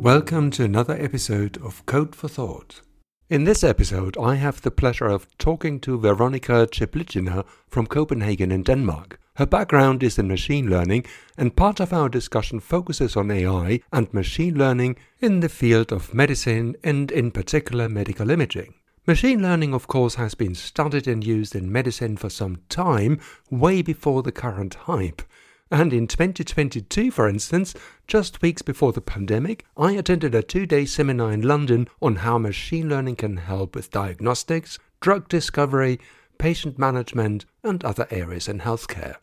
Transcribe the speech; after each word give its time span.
Welcome 0.00 0.52
to 0.52 0.62
another 0.62 0.94
episode 0.94 1.56
of 1.56 1.84
Code 1.84 2.14
for 2.14 2.28
Thought. 2.28 2.82
In 3.28 3.42
this 3.42 3.64
episode, 3.64 4.16
I 4.16 4.36
have 4.36 4.62
the 4.62 4.70
pleasure 4.70 5.08
of 5.08 5.26
talking 5.38 5.80
to 5.80 5.98
Veronika 5.98 6.68
Cheplygina 6.70 7.44
from 7.66 7.88
Copenhagen 7.88 8.52
in 8.52 8.62
Denmark. 8.62 9.18
Her 9.34 9.44
background 9.44 10.04
is 10.04 10.16
in 10.16 10.28
machine 10.28 10.70
learning, 10.70 11.04
and 11.36 11.56
part 11.56 11.80
of 11.80 11.92
our 11.92 12.08
discussion 12.08 12.60
focuses 12.60 13.16
on 13.16 13.28
AI 13.28 13.80
and 13.92 14.14
machine 14.14 14.54
learning 14.54 14.98
in 15.18 15.40
the 15.40 15.48
field 15.48 15.90
of 15.90 16.14
medicine 16.14 16.76
and, 16.84 17.10
in 17.10 17.32
particular, 17.32 17.88
medical 17.88 18.30
imaging. 18.30 18.74
Machine 19.04 19.42
learning, 19.42 19.74
of 19.74 19.88
course, 19.88 20.14
has 20.14 20.36
been 20.36 20.54
studied 20.54 21.08
and 21.08 21.26
used 21.26 21.56
in 21.56 21.72
medicine 21.72 22.16
for 22.16 22.30
some 22.30 22.60
time, 22.68 23.18
way 23.50 23.82
before 23.82 24.22
the 24.22 24.30
current 24.30 24.74
hype. 24.74 25.22
And 25.70 25.92
in 25.92 26.06
2022, 26.06 27.10
for 27.10 27.28
instance, 27.28 27.74
just 28.06 28.40
weeks 28.40 28.62
before 28.62 28.92
the 28.92 29.02
pandemic, 29.02 29.66
I 29.76 29.92
attended 29.92 30.34
a 30.34 30.42
two 30.42 30.64
day 30.64 30.86
seminar 30.86 31.30
in 31.32 31.42
London 31.42 31.88
on 32.00 32.16
how 32.16 32.38
machine 32.38 32.88
learning 32.88 33.16
can 33.16 33.36
help 33.36 33.74
with 33.74 33.90
diagnostics, 33.90 34.78
drug 35.00 35.28
discovery, 35.28 36.00
patient 36.38 36.78
management, 36.78 37.44
and 37.62 37.84
other 37.84 38.06
areas 38.10 38.48
in 38.48 38.60
healthcare. 38.60 39.16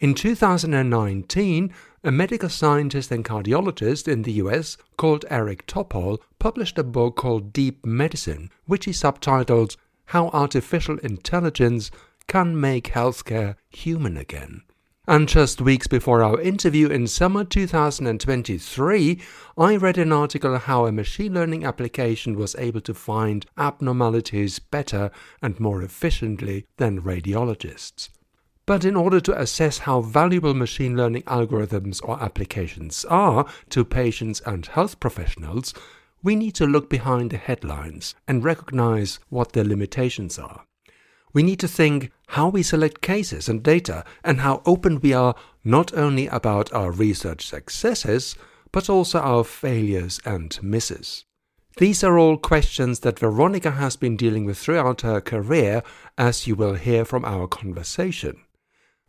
In 0.00 0.14
2019, 0.14 1.72
a 2.02 2.10
medical 2.10 2.48
scientist 2.48 3.12
and 3.12 3.24
cardiologist 3.24 4.08
in 4.08 4.22
the 4.22 4.32
US 4.44 4.76
called 4.96 5.26
Eric 5.30 5.66
Topol 5.66 6.18
published 6.38 6.78
a 6.78 6.82
book 6.82 7.16
called 7.16 7.52
Deep 7.52 7.84
Medicine, 7.84 8.50
which 8.64 8.86
he 8.86 8.92
subtitled 8.92 9.76
How 10.06 10.28
Artificial 10.28 10.98
Intelligence 10.98 11.90
Can 12.26 12.58
Make 12.58 12.92
Healthcare 12.92 13.56
Human 13.68 14.16
Again. 14.16 14.62
And 15.06 15.28
just 15.28 15.62
weeks 15.62 15.86
before 15.86 16.22
our 16.22 16.40
interview 16.40 16.88
in 16.88 17.06
summer 17.06 17.42
2023, 17.42 19.20
I 19.56 19.76
read 19.76 19.96
an 19.96 20.12
article 20.12 20.58
how 20.58 20.86
a 20.86 20.92
machine 20.92 21.32
learning 21.32 21.64
application 21.64 22.36
was 22.36 22.54
able 22.56 22.82
to 22.82 22.92
find 22.92 23.46
abnormalities 23.56 24.58
better 24.58 25.10
and 25.40 25.58
more 25.58 25.82
efficiently 25.82 26.66
than 26.76 27.00
radiologists. 27.00 28.10
But 28.66 28.84
in 28.84 28.94
order 28.94 29.20
to 29.20 29.40
assess 29.40 29.78
how 29.78 30.02
valuable 30.02 30.54
machine 30.54 30.96
learning 30.96 31.22
algorithms 31.22 32.00
or 32.04 32.22
applications 32.22 33.04
are 33.06 33.46
to 33.70 33.84
patients 33.84 34.40
and 34.46 34.66
health 34.66 35.00
professionals, 35.00 35.72
we 36.22 36.36
need 36.36 36.54
to 36.56 36.66
look 36.66 36.90
behind 36.90 37.30
the 37.30 37.38
headlines 37.38 38.14
and 38.28 38.44
recognize 38.44 39.18
what 39.30 39.54
their 39.54 39.64
limitations 39.64 40.38
are. 40.38 40.66
We 41.32 41.42
need 41.42 41.60
to 41.60 41.68
think 41.68 42.10
how 42.28 42.48
we 42.48 42.62
select 42.62 43.00
cases 43.00 43.48
and 43.48 43.62
data 43.62 44.04
and 44.24 44.40
how 44.40 44.62
open 44.66 45.00
we 45.00 45.12
are 45.12 45.34
not 45.64 45.94
only 45.94 46.26
about 46.26 46.72
our 46.72 46.90
research 46.90 47.46
successes, 47.46 48.34
but 48.72 48.88
also 48.88 49.20
our 49.20 49.44
failures 49.44 50.20
and 50.24 50.60
misses. 50.62 51.24
These 51.76 52.02
are 52.02 52.18
all 52.18 52.36
questions 52.36 53.00
that 53.00 53.18
Veronika 53.18 53.70
has 53.72 53.96
been 53.96 54.16
dealing 54.16 54.44
with 54.44 54.58
throughout 54.58 55.02
her 55.02 55.20
career, 55.20 55.82
as 56.18 56.46
you 56.46 56.56
will 56.56 56.74
hear 56.74 57.04
from 57.04 57.24
our 57.24 57.46
conversation. 57.46 58.36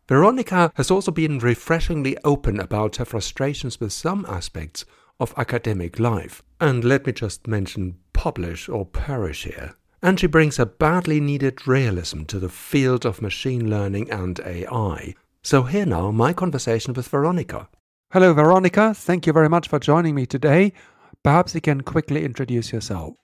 Veronika 0.08 0.72
has 0.76 0.92
also 0.92 1.12
been 1.12 1.40
refreshingly 1.40 2.18
open 2.24 2.60
about 2.60 2.98
her 2.98 3.06
frustrations 3.06 3.80
with 3.80 3.92
some 3.92 4.26
aspects 4.28 4.86
of 5.20 5.34
academic 5.38 6.00
life. 6.00 6.44
And 6.60 6.84
let 6.84 7.06
me 7.06 7.14
just 7.14 7.48
mention 7.48 7.98
publish 8.14 8.70
or 8.70 8.86
perish 8.86 9.46
here 9.46 9.76
and 10.02 10.20
she 10.20 10.28
brings 10.28 10.58
a 10.58 10.66
badly 10.66 11.20
needed 11.20 11.68
realism 11.68 12.24
to 12.24 12.40
the 12.40 12.50
field 12.50 13.06
of 13.06 13.22
machine 13.22 13.70
learning 13.70 14.10
and 14.10 14.40
AI. 14.46 15.14
So, 15.44 15.64
here 15.64 15.86
now 15.86 16.12
my 16.12 16.34
conversation 16.34 16.94
with 16.94 17.08
Veronika. 17.08 17.70
Hello, 18.12 18.34
Veronika. 18.34 18.94
Thank 18.94 19.26
you 19.26 19.34
very 19.34 19.50
much 19.50 19.68
for 19.68 19.80
joining 19.80 20.16
me 20.16 20.26
today. 20.26 20.74
Perhaps 21.24 21.56
you 21.56 21.62
can 21.62 21.82
quickly 21.82 22.26
introduce 22.26 22.74
yourself. 22.74 23.16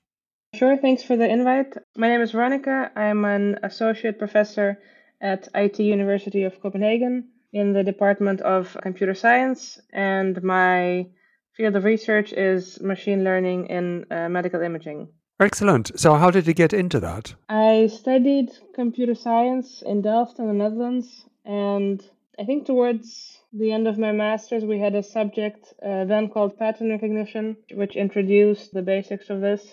Sure, 0.55 0.77
thanks 0.77 1.03
for 1.03 1.17
the 1.17 1.27
invite. 1.29 1.73
My 1.95 2.07
name 2.07 2.21
is 2.21 2.31
Veronika. 2.31 2.91
I'm 2.95 3.25
an 3.25 3.59
associate 3.63 4.17
professor 4.17 4.79
at 5.19 5.47
IT 5.53 5.79
University 5.79 6.43
of 6.43 6.61
Copenhagen 6.61 7.29
in 7.51 7.73
the 7.73 7.83
Department 7.83 8.41
of 8.41 8.77
Computer 8.81 9.13
Science, 9.13 9.79
and 9.91 10.41
my 10.43 11.07
field 11.53 11.75
of 11.75 11.83
research 11.83 12.33
is 12.33 12.79
machine 12.81 13.23
learning 13.23 13.67
in 13.67 14.05
uh, 14.11 14.29
medical 14.29 14.61
imaging. 14.61 15.09
Excellent. 15.39 15.99
So, 15.99 16.15
how 16.15 16.31
did 16.31 16.47
you 16.47 16.53
get 16.53 16.73
into 16.73 16.99
that? 16.99 17.35
I 17.47 17.87
studied 17.87 18.49
computer 18.73 19.13
science 19.13 19.83
in 19.85 20.01
Delft 20.01 20.39
in 20.39 20.47
the 20.47 20.53
Netherlands, 20.53 21.25
and 21.45 22.03
I 22.39 22.43
think 22.45 22.65
towards 22.65 23.39
the 23.53 23.71
end 23.71 23.87
of 23.87 23.99
my 23.99 24.11
master's, 24.11 24.65
we 24.65 24.79
had 24.79 24.95
a 24.95 25.03
subject 25.03 25.73
uh, 25.83 26.05
then 26.05 26.29
called 26.29 26.57
pattern 26.57 26.89
recognition, 26.89 27.57
which 27.71 27.95
introduced 27.95 28.73
the 28.73 28.81
basics 28.81 29.29
of 29.29 29.41
this. 29.41 29.63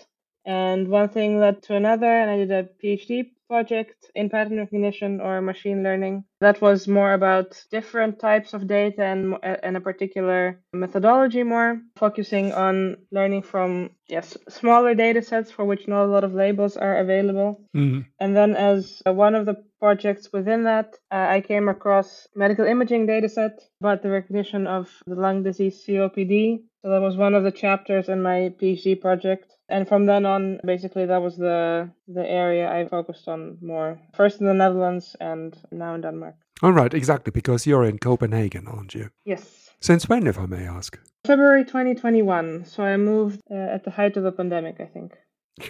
And 0.45 0.89
one 0.89 1.09
thing 1.09 1.41
led 1.41 1.63
to 1.65 1.75
another, 1.75 2.11
and 2.11 2.31
I 2.31 2.37
did 2.37 2.51
a 2.51 2.69
PhD 2.83 3.31
project 3.55 4.11
in 4.17 4.29
pattern 4.29 4.59
recognition 4.59 5.21
or 5.21 5.41
machine 5.41 5.85
learning. 5.85 6.25
That 6.41 6.61
was 6.61 6.89
more 6.89 7.13
about 7.15 7.49
different 7.71 8.19
types 8.19 8.53
of 8.53 8.67
data 8.67 9.05
and, 9.13 9.37
and 9.67 9.77
a 9.77 9.81
particular 9.81 10.59
methodology, 10.73 11.45
more 11.45 11.81
focusing 11.97 12.53
on 12.53 12.97
learning 13.13 13.43
from 13.43 13.91
yes 14.09 14.37
smaller 14.49 14.95
data 14.95 15.23
sets 15.23 15.51
for 15.53 15.65
which 15.65 15.87
not 15.87 16.05
a 16.05 16.13
lot 16.15 16.25
of 16.25 16.35
labels 16.35 16.77
are 16.77 16.97
available. 16.99 17.51
Mm-hmm. 17.77 18.01
And 18.19 18.37
then 18.37 18.57
as 18.57 19.03
one 19.07 19.37
of 19.37 19.47
the 19.47 19.57
projects 19.79 20.33
within 20.33 20.65
that, 20.65 20.89
uh, 21.13 21.27
I 21.37 21.41
came 21.41 21.69
across 21.69 22.27
medical 22.35 22.67
imaging 22.67 23.07
data 23.07 23.29
set 23.29 23.61
about 23.81 24.03
the 24.03 24.11
recognition 24.11 24.67
of 24.67 24.91
the 25.07 25.15
lung 25.15 25.45
disease 25.45 25.77
COPD. 25.87 26.65
So 26.83 26.91
that 26.91 27.01
was 27.01 27.17
one 27.17 27.35
of 27.35 27.45
the 27.45 27.53
chapters 27.65 28.09
in 28.09 28.21
my 28.21 28.53
PhD 28.61 29.01
project 29.01 29.54
and 29.69 29.89
from 29.89 30.07
then 30.07 30.27
on 30.27 30.61
basically 30.65 31.07
that 31.07 31.23
was 31.23 31.37
the 31.37 31.91
the 32.09 32.27
area 32.29 32.71
i 32.71 32.87
focused 32.87 33.29
on 33.29 33.59
more. 33.61 33.99
First 34.15 34.41
in 34.41 34.47
the 34.47 34.55
netherlands 34.55 35.17
and 35.21 35.57
now 35.71 35.95
in 35.95 36.03
denmark. 36.03 36.37
All 36.63 36.73
right 36.73 36.93
exactly 36.95 37.31
because 37.31 37.67
you're 37.67 37.85
in 37.85 37.99
copenhagen 37.99 38.67
aren't 38.69 38.95
you? 38.95 39.11
Yes. 39.25 39.71
Since 39.81 40.09
when 40.09 40.27
if 40.27 40.39
i 40.39 40.47
may 40.47 40.67
ask? 40.67 40.99
February 41.27 41.65
2021 41.65 42.65
so 42.65 42.83
i 42.83 42.97
moved 42.97 43.41
uh, 43.51 43.55
at 43.55 43.85
the 43.85 43.91
height 43.91 44.17
of 44.17 44.25
the 44.25 44.33
pandemic 44.33 44.77
i 44.81 44.87
think. 44.87 45.13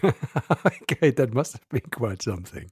Okay 0.82 1.10
that 1.10 1.34
must 1.34 1.52
have 1.52 1.68
been 1.68 1.90
quite 1.90 2.22
something. 2.22 2.70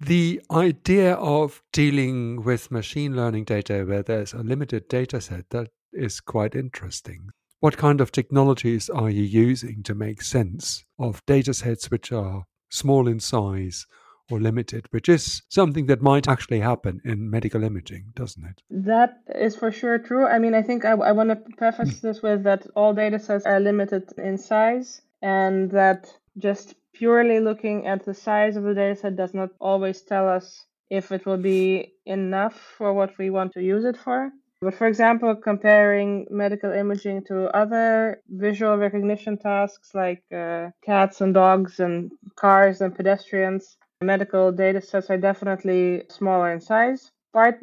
The 0.00 0.40
idea 0.50 1.14
of 1.14 1.62
dealing 1.72 2.42
with 2.42 2.70
machine 2.70 3.14
learning 3.14 3.44
data 3.44 3.84
where 3.86 4.02
there's 4.02 4.34
a 4.34 4.42
limited 4.42 4.88
data 4.88 5.20
set 5.20 5.50
that 5.50 5.68
is 5.92 6.20
quite 6.20 6.56
interesting 6.56 7.30
what 7.64 7.78
kind 7.78 8.02
of 8.02 8.12
technologies 8.12 8.90
are 8.90 9.08
you 9.08 9.22
using 9.22 9.82
to 9.82 9.94
make 9.94 10.20
sense 10.20 10.84
of 10.98 11.24
data 11.24 11.54
sets 11.54 11.90
which 11.90 12.12
are 12.12 12.44
small 12.68 13.08
in 13.08 13.18
size 13.18 13.86
or 14.30 14.38
limited, 14.38 14.84
which 14.90 15.08
is 15.08 15.40
something 15.48 15.86
that 15.86 16.02
might 16.02 16.28
actually 16.28 16.60
happen 16.60 17.00
in 17.06 17.30
medical 17.30 17.64
imaging, 17.64 18.04
doesn't 18.14 18.44
it? 18.44 18.60
That 18.68 19.16
is 19.34 19.56
for 19.56 19.72
sure 19.72 19.96
true. 19.96 20.26
I 20.26 20.38
mean, 20.38 20.52
I 20.54 20.60
think 20.60 20.84
I, 20.84 20.90
I 20.90 21.12
want 21.12 21.30
to 21.30 21.56
preface 21.56 22.00
this 22.00 22.20
with 22.20 22.42
that 22.42 22.66
all 22.76 22.92
data 22.92 23.18
sets 23.18 23.46
are 23.46 23.60
limited 23.60 24.12
in 24.18 24.36
size 24.36 25.00
and 25.22 25.70
that 25.70 26.12
just 26.36 26.74
purely 26.92 27.40
looking 27.40 27.86
at 27.86 28.04
the 28.04 28.12
size 28.12 28.56
of 28.56 28.64
the 28.64 28.74
data 28.74 28.94
set 28.94 29.16
does 29.16 29.32
not 29.32 29.48
always 29.58 30.02
tell 30.02 30.28
us 30.28 30.66
if 30.90 31.12
it 31.12 31.24
will 31.24 31.38
be 31.38 31.94
enough 32.04 32.60
for 32.76 32.92
what 32.92 33.16
we 33.16 33.30
want 33.30 33.54
to 33.54 33.62
use 33.62 33.86
it 33.86 33.96
for. 33.96 34.32
But 34.64 34.74
for 34.76 34.86
example, 34.86 35.36
comparing 35.36 36.26
medical 36.30 36.72
imaging 36.72 37.24
to 37.24 37.54
other 37.54 38.22
visual 38.30 38.78
recognition 38.78 39.36
tasks 39.36 39.94
like 39.94 40.22
uh, 40.32 40.70
cats 40.82 41.20
and 41.20 41.34
dogs 41.34 41.80
and 41.80 42.10
cars 42.34 42.80
and 42.80 42.96
pedestrians, 42.96 43.76
medical 44.00 44.52
data 44.52 44.80
sets 44.80 45.10
are 45.10 45.18
definitely 45.18 46.04
smaller 46.08 46.50
in 46.50 46.62
size. 46.62 47.10
Part 47.34 47.56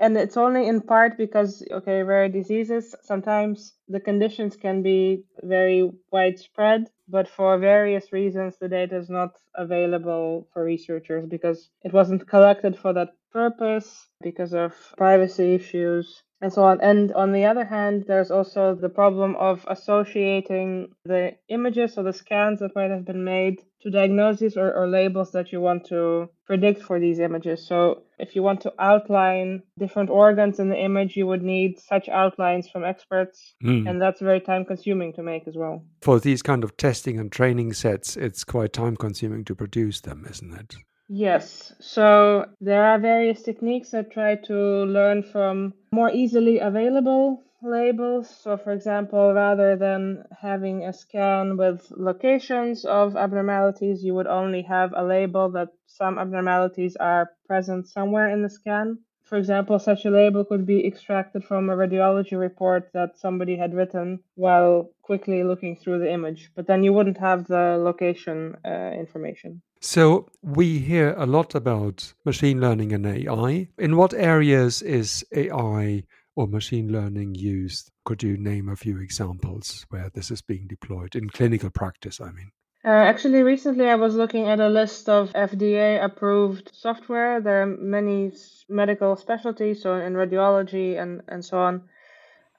and 0.00 0.16
it's 0.16 0.38
only 0.38 0.66
in 0.66 0.80
part 0.80 1.18
because 1.18 1.62
okay, 1.70 2.02
rare 2.02 2.30
diseases 2.30 2.94
sometimes 3.02 3.74
the 3.88 4.00
conditions 4.00 4.56
can 4.56 4.82
be 4.82 5.24
very 5.42 5.90
widespread, 6.10 6.88
but 7.06 7.28
for 7.28 7.58
various 7.58 8.14
reasons 8.14 8.56
the 8.58 8.68
data 8.68 8.96
is 8.96 9.10
not 9.10 9.36
available 9.54 10.48
for 10.54 10.64
researchers 10.64 11.26
because 11.26 11.68
it 11.82 11.92
wasn't 11.92 12.26
collected 12.26 12.78
for 12.78 12.94
that 12.94 13.10
purpose 13.30 14.08
because 14.22 14.54
of 14.54 14.72
privacy 14.96 15.54
issues 15.54 16.22
and 16.40 16.52
so 16.52 16.64
on. 16.64 16.80
And 16.80 17.12
on 17.12 17.32
the 17.32 17.44
other 17.44 17.64
hand, 17.64 18.04
there's 18.06 18.30
also 18.30 18.74
the 18.74 18.88
problem 18.88 19.36
of 19.36 19.64
associating 19.68 20.88
the 21.04 21.32
images 21.48 21.96
or 21.96 22.04
the 22.04 22.12
scans 22.12 22.60
that 22.60 22.74
might 22.74 22.90
have 22.90 23.04
been 23.04 23.24
made 23.24 23.62
to 23.82 23.90
diagnoses 23.90 24.56
or, 24.56 24.72
or, 24.72 24.88
labels 24.88 25.32
that 25.32 25.52
you 25.52 25.60
want 25.60 25.86
to 25.86 26.28
predict 26.46 26.82
for 26.82 26.98
these 26.98 27.18
images. 27.18 27.66
So 27.66 28.02
if 28.18 28.34
you 28.34 28.42
want 28.42 28.62
to 28.62 28.72
outline 28.78 29.62
different 29.78 30.10
organs 30.10 30.58
in 30.58 30.70
the 30.70 30.82
image, 30.82 31.16
you 31.16 31.26
would 31.26 31.42
need 31.42 31.78
such 31.78 32.08
outlines 32.08 32.68
from 32.68 32.84
experts. 32.84 33.54
Mm. 33.62 33.88
And 33.88 34.02
that's 34.02 34.20
very 34.20 34.40
time 34.40 34.64
consuming 34.64 35.12
to 35.14 35.22
make 35.22 35.46
as 35.46 35.56
well. 35.56 35.84
For 36.00 36.18
these 36.18 36.42
kind 36.42 36.64
of 36.64 36.76
testing 36.76 37.18
and 37.20 37.30
training 37.30 37.74
sets, 37.74 38.16
it's 38.16 38.44
quite 38.44 38.72
time 38.72 38.96
consuming 38.96 39.44
to 39.44 39.54
produce 39.54 40.00
them, 40.00 40.26
isn't 40.28 40.54
it? 40.54 40.76
Yes, 41.08 41.72
so 41.78 42.46
there 42.60 42.84
are 42.84 42.98
various 42.98 43.42
techniques 43.42 43.90
that 43.90 44.10
try 44.10 44.34
to 44.46 44.54
learn 44.84 45.22
from 45.22 45.74
more 45.92 46.10
easily 46.10 46.58
available 46.58 47.44
labels. 47.62 48.28
So, 48.28 48.56
for 48.56 48.72
example, 48.72 49.32
rather 49.32 49.76
than 49.76 50.24
having 50.40 50.84
a 50.84 50.92
scan 50.92 51.56
with 51.56 51.90
locations 51.92 52.84
of 52.84 53.16
abnormalities, 53.16 54.02
you 54.04 54.14
would 54.14 54.26
only 54.26 54.62
have 54.62 54.92
a 54.96 55.04
label 55.04 55.48
that 55.52 55.68
some 55.86 56.18
abnormalities 56.18 56.96
are 56.96 57.30
present 57.46 57.88
somewhere 57.88 58.28
in 58.28 58.42
the 58.42 58.50
scan. 58.50 58.98
For 59.22 59.38
example, 59.38 59.78
such 59.78 60.04
a 60.04 60.10
label 60.10 60.44
could 60.44 60.66
be 60.66 60.86
extracted 60.86 61.44
from 61.44 61.68
a 61.70 61.76
radiology 61.76 62.38
report 62.38 62.90
that 62.94 63.18
somebody 63.18 63.56
had 63.56 63.74
written 63.74 64.20
while 64.34 64.90
quickly 65.02 65.42
looking 65.42 65.76
through 65.76 65.98
the 66.00 66.12
image, 66.12 66.50
but 66.54 66.66
then 66.66 66.84
you 66.84 66.92
wouldn't 66.92 67.18
have 67.18 67.46
the 67.46 67.76
location 67.78 68.56
uh, 68.64 68.92
information. 68.92 69.62
So, 69.80 70.28
we 70.42 70.78
hear 70.78 71.14
a 71.18 71.26
lot 71.26 71.54
about 71.54 72.14
machine 72.24 72.60
learning 72.60 72.92
and 72.92 73.06
AI. 73.06 73.68
In 73.78 73.96
what 73.96 74.14
areas 74.14 74.82
is 74.82 75.24
AI 75.32 76.04
or 76.34 76.48
machine 76.48 76.90
learning 76.90 77.34
used? 77.34 77.90
Could 78.04 78.22
you 78.22 78.36
name 78.36 78.68
a 78.68 78.76
few 78.76 78.98
examples 78.98 79.86
where 79.90 80.10
this 80.14 80.30
is 80.30 80.42
being 80.42 80.66
deployed 80.66 81.14
in 81.14 81.28
clinical 81.30 81.70
practice? 81.70 82.20
I 82.20 82.32
mean. 82.32 82.50
Uh, 82.84 82.90
actually, 82.90 83.42
recently 83.42 83.88
I 83.88 83.96
was 83.96 84.14
looking 84.14 84.46
at 84.48 84.60
a 84.60 84.68
list 84.68 85.08
of 85.08 85.32
FDA 85.32 86.02
approved 86.02 86.70
software. 86.72 87.40
There 87.40 87.62
are 87.62 87.66
many 87.66 88.32
medical 88.68 89.16
specialties, 89.16 89.82
so 89.82 89.94
in 89.96 90.14
radiology 90.14 91.00
and, 91.00 91.20
and 91.26 91.44
so 91.44 91.58
on. 91.58 91.82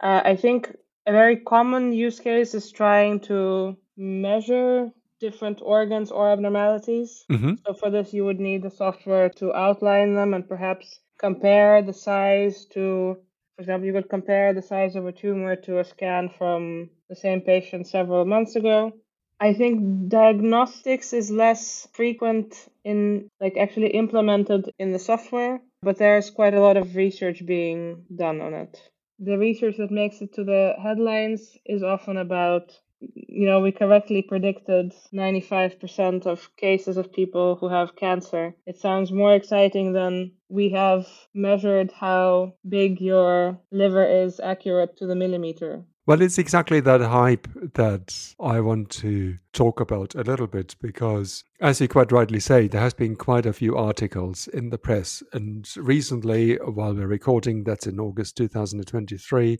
Uh, 0.01 0.21
I 0.25 0.35
think 0.35 0.75
a 1.05 1.13
very 1.13 1.37
common 1.37 1.93
use 1.93 2.19
case 2.19 2.53
is 2.53 2.71
trying 2.71 3.21
to 3.21 3.77
measure 3.95 4.91
different 5.19 5.61
organs 5.61 6.11
or 6.11 6.31
abnormalities. 6.31 7.25
Mm-hmm. 7.31 7.53
So, 7.65 7.73
for 7.73 7.89
this, 7.89 8.13
you 8.13 8.25
would 8.25 8.39
need 8.39 8.63
the 8.63 8.71
software 8.71 9.29
to 9.37 9.53
outline 9.53 10.15
them 10.15 10.33
and 10.33 10.47
perhaps 10.47 10.99
compare 11.19 11.81
the 11.81 11.93
size 11.93 12.65
to, 12.73 13.17
for 13.55 13.61
example, 13.61 13.87
you 13.87 13.93
could 13.93 14.09
compare 14.09 14.53
the 14.53 14.61
size 14.61 14.95
of 14.95 15.05
a 15.05 15.11
tumor 15.11 15.55
to 15.55 15.79
a 15.79 15.83
scan 15.83 16.29
from 16.37 16.89
the 17.09 17.15
same 17.15 17.41
patient 17.41 17.87
several 17.87 18.25
months 18.25 18.55
ago 18.55 18.93
I 19.39 19.53
think 19.53 20.09
diagnostics 20.09 21.13
is 21.13 21.29
less 21.29 21.87
frequent 21.93 22.67
in 22.83 23.29
like 23.39 23.55
actually 23.57 23.89
implemented 23.89 24.71
in 24.79 24.91
the 24.91 24.99
software, 24.99 25.61
but 25.81 25.97
there's 25.97 26.31
quite 26.31 26.55
a 26.55 26.61
lot 26.61 26.77
of 26.77 26.95
research 26.95 27.45
being 27.45 28.05
done 28.15 28.41
on 28.41 28.53
it. 28.53 28.81
The 29.19 29.37
research 29.37 29.77
that 29.77 29.91
makes 29.91 30.21
it 30.21 30.33
to 30.33 30.43
the 30.43 30.75
headlines 30.81 31.55
is 31.65 31.83
often 31.83 32.17
about 32.17 32.79
you 32.99 33.45
know, 33.45 33.59
we 33.59 33.71
correctly 33.71 34.21
predicted 34.21 34.93
95% 35.13 36.25
of 36.25 36.55
cases 36.57 36.97
of 36.97 37.13
people 37.13 37.55
who 37.55 37.69
have 37.69 37.95
cancer. 37.95 38.55
It 38.65 38.77
sounds 38.77 39.11
more 39.11 39.35
exciting 39.35 39.93
than 39.93 40.31
we 40.49 40.69
have 40.69 41.07
measured 41.33 41.91
how 41.91 42.53
big 42.67 42.99
your 43.01 43.59
liver 43.71 44.05
is 44.05 44.39
accurate 44.39 44.97
to 44.97 45.05
the 45.05 45.15
millimeter. 45.15 45.83
Well, 46.07 46.21
it's 46.21 46.37
exactly 46.37 46.79
that 46.79 47.01
hype 47.01 47.49
that 47.73 48.33
I 48.39 48.61
want 48.61 48.89
to 48.91 49.37
talk 49.51 49.81
about 49.81 50.15
a 50.15 50.21
little 50.21 50.47
bit 50.47 50.73
because, 50.81 51.43
as 51.59 51.81
you 51.81 51.89
quite 51.89 52.13
rightly 52.13 52.39
say, 52.39 52.69
there 52.69 52.79
has 52.79 52.93
been 52.93 53.17
quite 53.17 53.45
a 53.45 53.51
few 53.51 53.75
articles 53.75 54.47
in 54.47 54.69
the 54.69 54.77
press. 54.77 55.21
And 55.33 55.67
recently, 55.75 56.55
while 56.55 56.93
we're 56.93 57.07
recording, 57.07 57.65
that's 57.65 57.87
in 57.87 57.99
August 57.99 58.37
2023, 58.37 59.57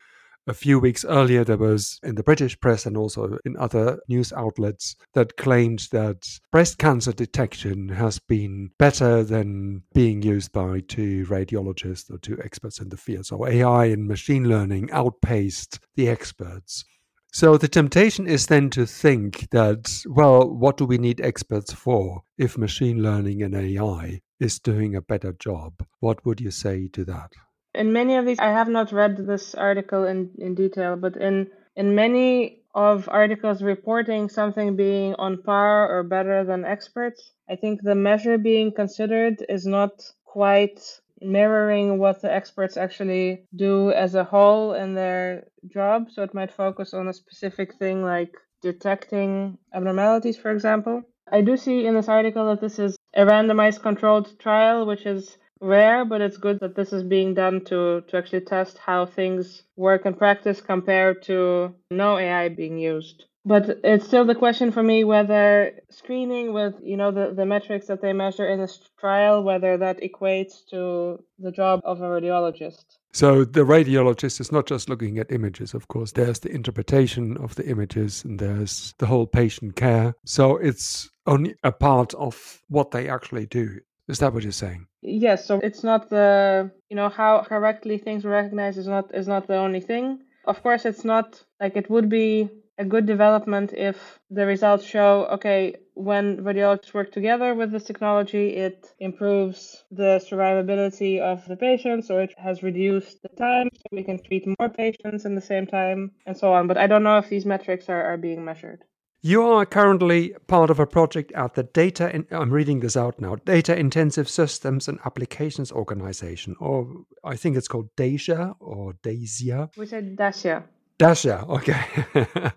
a 0.48 0.54
few 0.54 0.80
weeks 0.80 1.04
earlier, 1.04 1.44
there 1.44 1.58
was 1.58 2.00
in 2.04 2.16
the 2.16 2.24
British 2.24 2.60
press 2.60 2.86
and 2.86 2.96
also 2.96 3.38
in 3.46 3.58
other 3.58 4.00
news 4.08 4.32
outlets 4.32 4.96
that 5.14 5.38
claimed 5.38 5.88
that 5.92 6.26
breast 6.52 6.78
cancer 6.78 7.12
detection 7.12 7.90
has 7.90 8.18
been 8.20 8.72
better 8.80 9.24
than 9.24 9.84
being 9.94 10.22
used 10.22 10.54
by 10.54 10.82
two 10.88 11.26
radiologists 11.26 12.10
or 12.10 12.18
two 12.18 12.38
experts 12.44 12.80
in 12.80 12.90
the 12.90 12.98
field. 12.98 13.26
So 13.26 13.46
AI 13.46 13.86
and 13.86 14.08
machine 14.08 14.48
learning 14.48 14.90
outpaced 14.92 15.80
the 15.96 16.08
experts. 16.08 16.86
So 17.34 17.58
the 17.58 17.68
temptation 17.68 18.26
is 18.26 18.48
then 18.48 18.70
to 18.72 18.86
think 18.86 19.50
that, 19.52 20.02
well, 20.08 20.50
what 20.50 20.78
do 20.78 20.86
we 20.86 20.98
need 20.98 21.20
experts 21.22 21.74
for 21.74 22.22
if 22.38 22.58
machine 22.58 23.04
learning 23.04 23.44
and 23.44 23.54
AI 23.54 24.22
is 24.40 24.60
doing 24.60 24.96
a 24.96 25.02
better 25.02 25.34
job? 25.34 25.86
What 26.00 26.26
would 26.26 26.40
you 26.40 26.52
say 26.52 26.88
to 26.94 27.04
that? 27.06 27.34
In 27.78 27.94
many 27.94 28.16
of 28.16 28.26
these, 28.26 28.40
I 28.40 28.52
have 28.52 28.68
not 28.68 28.92
read 28.92 29.18
this 29.18 29.56
article 29.56 30.06
in, 30.06 30.32
in 30.40 30.56
detail, 30.56 30.96
but 30.96 31.16
in, 31.16 31.50
in 31.76 31.96
many 31.96 32.62
of 32.74 33.08
articles 33.10 33.62
reporting 33.62 34.30
something 34.30 34.76
being 34.76 35.16
on 35.16 35.42
par 35.42 35.90
or 35.90 36.04
better 36.04 36.44
than 36.44 36.66
experts, 36.66 37.32
I 37.50 37.56
think 37.56 37.82
the 37.82 37.96
measure 37.96 38.38
being 38.38 38.72
considered 38.72 39.46
is 39.48 39.66
not 39.66 39.94
quite 40.26 40.80
mirroring 41.22 41.98
what 41.98 42.22
the 42.22 42.32
experts 42.32 42.78
actually 42.78 43.46
do 43.56 43.92
as 43.92 44.16
a 44.16 44.24
whole 44.24 44.74
in 44.74 44.94
their 44.94 45.48
job. 45.68 46.12
So 46.12 46.24
it 46.24 46.34
might 46.34 46.52
focus 46.52 46.94
on 46.94 47.08
a 47.08 47.14
specific 47.14 47.76
thing 47.76 48.04
like 48.04 48.34
detecting 48.62 49.58
abnormalities, 49.74 50.38
for 50.38 50.52
example. 50.52 51.04
I 51.32 51.42
do 51.42 51.58
see 51.58 51.86
in 51.86 51.96
this 51.96 52.08
article 52.08 52.46
that 52.48 52.62
this 52.62 52.80
is 52.80 52.96
a 53.16 53.26
randomized 53.26 53.82
controlled 53.82 54.40
trial, 54.40 54.86
which 54.86 55.06
is 55.06 55.38
rare, 55.62 56.06
but 56.06 56.22
it's 56.22 56.38
good 56.38 56.60
that 56.60 56.76
this 56.76 56.94
is 56.94 57.04
being 57.04 57.34
done 57.34 57.64
to, 57.66 58.02
to 58.08 58.18
actually 58.18 58.42
test 58.42 58.78
how 58.78 59.06
things 59.06 59.64
work 59.76 60.06
in 60.06 60.14
practice 60.14 60.62
compared 60.62 61.24
to 61.24 61.74
no 61.92 62.18
AI 62.18 62.50
being 62.50 62.78
used. 62.78 63.26
But 63.46 63.80
it's 63.86 64.06
still 64.06 64.26
the 64.26 64.36
question 64.36 64.74
for 64.74 64.84
me 64.84 65.06
whether 65.06 65.72
screening 65.90 66.52
with 66.52 66.76
you 66.84 66.98
know 66.98 67.12
the, 67.12 67.34
the 67.34 67.46
metrics 67.46 67.88
that 67.88 68.02
they 68.02 68.12
measure 68.12 68.46
in 68.46 68.60
this 68.60 68.78
trial, 69.00 69.42
whether 69.42 69.78
that 69.78 70.02
equates 70.02 70.66
to 70.72 71.24
the 71.40 71.54
job 71.54 71.80
of 71.86 72.02
a 72.02 72.04
radiologist. 72.04 72.84
So 73.14 73.46
the 73.46 73.62
radiologist 73.62 74.42
is 74.42 74.52
not 74.52 74.66
just 74.66 74.90
looking 74.90 75.18
at 75.18 75.32
images, 75.32 75.74
of 75.74 75.88
course. 75.88 76.12
There's 76.12 76.40
the 76.40 76.52
interpretation 76.52 77.38
of 77.38 77.56
the 77.56 77.66
images 77.66 78.26
and 78.26 78.38
there's 78.38 78.94
the 78.98 79.06
whole 79.06 79.26
patient 79.26 79.78
care. 79.78 80.14
So 80.26 80.58
it's 80.58 81.10
only 81.26 81.56
a 81.64 81.72
part 81.72 82.14
of 82.16 82.62
what 82.68 82.92
they 82.92 83.08
actually 83.08 83.46
do. 83.46 83.80
Is 84.08 84.20
that 84.20 84.34
what 84.34 84.44
you're 84.44 84.52
saying? 84.52 84.88
Yes. 85.02 85.46
So 85.46 85.60
it's 85.60 85.84
not 85.84 86.10
the 86.10 86.72
you 86.90 86.96
know 86.96 87.10
how 87.10 87.44
correctly 87.44 87.98
things 87.98 88.24
were 88.24 88.32
recognized 88.32 88.78
is 88.78 88.88
not 88.88 89.14
is 89.14 89.28
not 89.28 89.48
the 89.48 89.58
only 89.58 89.82
thing. 89.82 90.20
Of 90.46 90.64
course, 90.64 90.86
it's 90.86 91.04
not 91.04 91.44
like 91.60 91.76
it 91.76 91.90
would 91.90 92.10
be 92.10 92.50
a 92.78 92.86
good 92.86 93.06
development 93.06 93.74
if 93.74 94.20
the 94.30 94.46
results 94.46 94.86
show 94.86 95.28
okay 95.32 95.76
when 95.96 96.38
radiologists 96.38 96.94
work 96.94 97.12
together 97.12 97.56
with 97.56 97.72
this 97.72 97.86
technology 97.86 98.50
it 98.50 98.94
improves 99.00 99.84
the 99.92 100.24
survivability 100.30 101.20
of 101.20 101.44
the 101.48 101.58
patients 101.58 102.12
or 102.12 102.22
it 102.22 102.34
has 102.38 102.62
reduced 102.62 103.22
the 103.24 103.30
time 103.30 103.68
so 103.74 103.84
we 103.92 104.04
can 104.04 104.22
treat 104.22 104.46
more 104.60 104.70
patients 104.70 105.26
in 105.26 105.34
the 105.34 105.42
same 105.42 105.66
time 105.66 106.12
and 106.28 106.38
so 106.38 106.54
on 106.54 106.68
but 106.68 106.78
i 106.78 106.86
don't 106.86 107.04
know 107.04 107.18
if 107.18 107.30
these 107.30 107.46
metrics 107.46 107.90
are, 107.90 108.04
are 108.04 108.18
being 108.18 108.46
measured 108.46 108.84
you 109.22 109.44
are 109.44 109.66
currently 109.66 110.36
part 110.48 110.70
of 110.70 110.80
a 110.80 110.86
project 110.86 111.32
at 111.34 111.56
the 111.56 111.64
Data, 111.64 112.14
in, 112.14 112.28
I'm 112.32 112.52
reading 112.52 112.80
this 112.80 112.96
out 112.96 113.20
now, 113.20 113.36
Data 113.36 113.78
Intensive 113.78 114.30
Systems 114.30 114.88
and 114.88 115.00
Applications 115.06 115.72
Organization, 115.72 116.56
or 116.60 117.06
I 117.24 117.36
think 117.36 117.58
it's 117.58 117.68
called 117.68 117.96
DASYA 117.96 118.56
or 118.60 118.94
DASYA. 118.94 119.76
We 119.76 119.86
said 119.86 120.16
DASYA. 120.16 120.64
Dasha, 121.00 121.46
okay. 121.48 121.86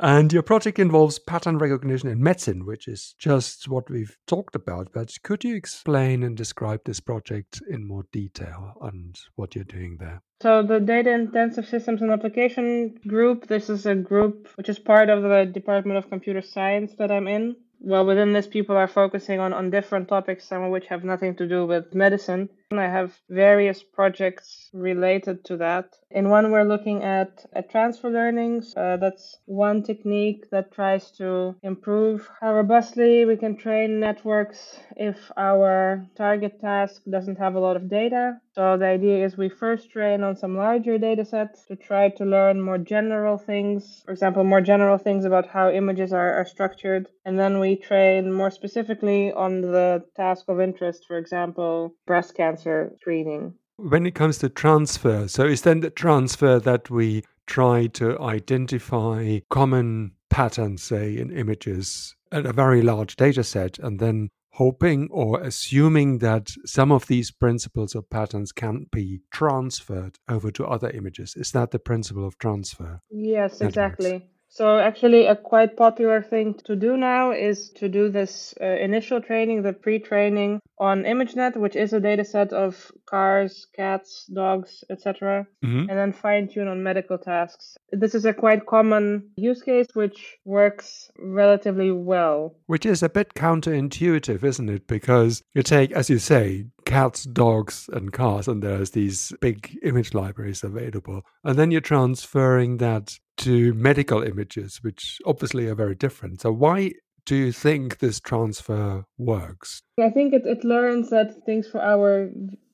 and 0.00 0.32
your 0.32 0.44
project 0.44 0.78
involves 0.78 1.18
pattern 1.18 1.58
recognition 1.58 2.08
in 2.08 2.22
medicine, 2.22 2.64
which 2.64 2.86
is 2.86 3.16
just 3.18 3.68
what 3.68 3.90
we've 3.90 4.16
talked 4.28 4.54
about. 4.54 4.92
But 4.92 5.12
could 5.24 5.42
you 5.42 5.56
explain 5.56 6.22
and 6.22 6.36
describe 6.36 6.82
this 6.84 7.00
project 7.00 7.60
in 7.68 7.88
more 7.88 8.04
detail 8.12 8.74
and 8.82 9.18
what 9.34 9.56
you're 9.56 9.64
doing 9.64 9.96
there? 9.98 10.22
So, 10.40 10.62
the 10.62 10.78
Data 10.78 11.10
Intensive 11.10 11.66
Systems 11.66 12.00
and 12.00 12.12
Application 12.12 12.94
Group, 13.08 13.48
this 13.48 13.68
is 13.68 13.84
a 13.86 13.96
group 13.96 14.48
which 14.54 14.68
is 14.68 14.78
part 14.78 15.10
of 15.10 15.22
the 15.22 15.50
Department 15.52 15.98
of 15.98 16.08
Computer 16.08 16.42
Science 16.42 16.92
that 16.98 17.10
I'm 17.10 17.26
in 17.26 17.56
well, 17.80 18.04
within 18.04 18.32
this, 18.32 18.46
people 18.46 18.76
are 18.76 18.86
focusing 18.86 19.40
on, 19.40 19.52
on 19.52 19.70
different 19.70 20.08
topics, 20.08 20.44
some 20.44 20.62
of 20.62 20.70
which 20.70 20.86
have 20.88 21.02
nothing 21.02 21.34
to 21.36 21.48
do 21.48 21.66
with 21.66 21.94
medicine. 21.94 22.48
And 22.70 22.78
I 22.78 22.88
have 22.88 23.18
various 23.28 23.82
projects 23.82 24.70
related 24.72 25.44
to 25.46 25.56
that. 25.56 25.96
In 26.10 26.28
one, 26.28 26.52
we're 26.52 26.62
looking 26.64 27.02
at, 27.02 27.44
at 27.52 27.70
transfer 27.70 28.10
learnings. 28.10 28.74
Uh, 28.76 28.96
that's 28.98 29.38
one 29.46 29.82
technique 29.82 30.50
that 30.50 30.72
tries 30.72 31.10
to 31.12 31.56
improve 31.62 32.28
how 32.40 32.54
robustly 32.54 33.24
we 33.24 33.36
can 33.36 33.56
train 33.56 33.98
networks 33.98 34.78
if 34.96 35.16
our 35.36 36.06
target 36.16 36.60
task 36.60 37.02
doesn't 37.10 37.38
have 37.38 37.54
a 37.54 37.60
lot 37.60 37.76
of 37.76 37.88
data. 37.88 38.40
So 38.60 38.76
the 38.76 38.84
idea 38.84 39.24
is 39.24 39.38
we 39.38 39.48
first 39.48 39.90
train 39.90 40.22
on 40.22 40.36
some 40.36 40.54
larger 40.54 40.98
data 40.98 41.24
sets 41.24 41.64
to 41.64 41.76
try 41.76 42.10
to 42.10 42.26
learn 42.26 42.60
more 42.60 42.76
general 42.76 43.38
things, 43.38 44.02
for 44.04 44.12
example, 44.12 44.44
more 44.44 44.60
general 44.60 44.98
things 44.98 45.24
about 45.24 45.48
how 45.48 45.70
images 45.70 46.12
are, 46.12 46.34
are 46.34 46.44
structured. 46.44 47.08
And 47.24 47.38
then 47.38 47.58
we 47.58 47.74
train 47.74 48.30
more 48.30 48.50
specifically 48.50 49.32
on 49.32 49.62
the 49.62 50.04
task 50.14 50.44
of 50.48 50.60
interest, 50.60 51.06
for 51.08 51.16
example, 51.16 51.94
breast 52.06 52.34
cancer 52.34 52.92
screening. 53.00 53.54
When 53.78 54.04
it 54.04 54.14
comes 54.14 54.36
to 54.40 54.50
transfer, 54.50 55.26
so 55.26 55.44
is 55.44 55.62
then 55.62 55.80
the 55.80 55.88
transfer 55.88 56.58
that 56.58 56.90
we 56.90 57.24
try 57.46 57.86
to 57.94 58.20
identify 58.20 59.38
common 59.48 60.12
patterns, 60.28 60.82
say, 60.82 61.16
in 61.16 61.30
images 61.30 62.14
at 62.30 62.44
a 62.44 62.52
very 62.52 62.82
large 62.82 63.16
data 63.16 63.42
set, 63.42 63.78
and 63.78 63.98
then 63.98 64.28
hoping 64.54 65.08
or 65.10 65.40
assuming 65.40 66.18
that 66.18 66.50
some 66.64 66.90
of 66.90 67.06
these 67.06 67.30
principles 67.30 67.94
or 67.94 68.02
patterns 68.02 68.52
can 68.52 68.86
be 68.90 69.20
transferred 69.30 70.18
over 70.28 70.50
to 70.50 70.66
other 70.66 70.90
images. 70.90 71.34
Is 71.36 71.52
that 71.52 71.70
the 71.70 71.78
principle 71.78 72.26
of 72.26 72.38
transfer? 72.38 73.00
Yes, 73.10 73.60
networks? 73.60 73.62
exactly. 73.62 74.30
So, 74.52 74.78
actually, 74.78 75.26
a 75.26 75.36
quite 75.36 75.76
popular 75.76 76.22
thing 76.22 76.54
to 76.64 76.74
do 76.74 76.96
now 76.96 77.30
is 77.30 77.70
to 77.76 77.88
do 77.88 78.10
this 78.10 78.52
uh, 78.60 78.64
initial 78.66 79.20
training, 79.20 79.62
the 79.62 79.72
pre 79.72 80.00
training 80.00 80.60
on 80.76 81.04
ImageNet, 81.04 81.56
which 81.56 81.76
is 81.76 81.92
a 81.92 82.00
data 82.00 82.24
set 82.24 82.52
of 82.52 82.90
cars, 83.08 83.68
cats, 83.76 84.26
dogs, 84.34 84.82
etc., 84.90 85.46
mm-hmm. 85.64 85.88
and 85.88 85.96
then 85.96 86.12
fine 86.12 86.48
tune 86.48 86.66
on 86.66 86.82
medical 86.82 87.16
tasks. 87.16 87.76
This 87.92 88.16
is 88.16 88.24
a 88.24 88.34
quite 88.34 88.66
common 88.66 89.30
use 89.36 89.62
case 89.62 89.86
which 89.94 90.36
works 90.44 91.12
relatively 91.16 91.92
well. 91.92 92.56
Which 92.66 92.86
is 92.86 93.04
a 93.04 93.08
bit 93.08 93.34
counterintuitive, 93.34 94.42
isn't 94.42 94.68
it? 94.68 94.88
Because 94.88 95.44
you 95.54 95.62
take, 95.62 95.92
as 95.92 96.10
you 96.10 96.18
say, 96.18 96.64
cats, 96.86 97.22
dogs, 97.22 97.88
and 97.92 98.12
cars, 98.12 98.48
and 98.48 98.64
there's 98.64 98.90
these 98.90 99.32
big 99.40 99.78
image 99.84 100.12
libraries 100.12 100.64
available. 100.64 101.22
And 101.44 101.56
then 101.56 101.70
you're 101.70 101.80
transferring 101.80 102.78
that 102.78 103.16
to 103.40 103.74
medical 103.74 104.22
images, 104.22 104.78
which 104.82 105.18
obviously 105.26 105.66
are 105.66 105.74
very 105.74 105.94
different. 105.94 106.40
So, 106.40 106.52
why 106.52 106.92
do 107.26 107.36
you 107.36 107.52
think 107.52 107.98
this 107.98 108.20
transfer 108.20 109.04
works? 109.18 109.82
I 110.00 110.10
think 110.10 110.32
it, 110.32 110.46
it 110.46 110.64
learns 110.64 111.10
that 111.10 111.44
things 111.44 111.66
for 111.66 111.80
our 111.80 112.30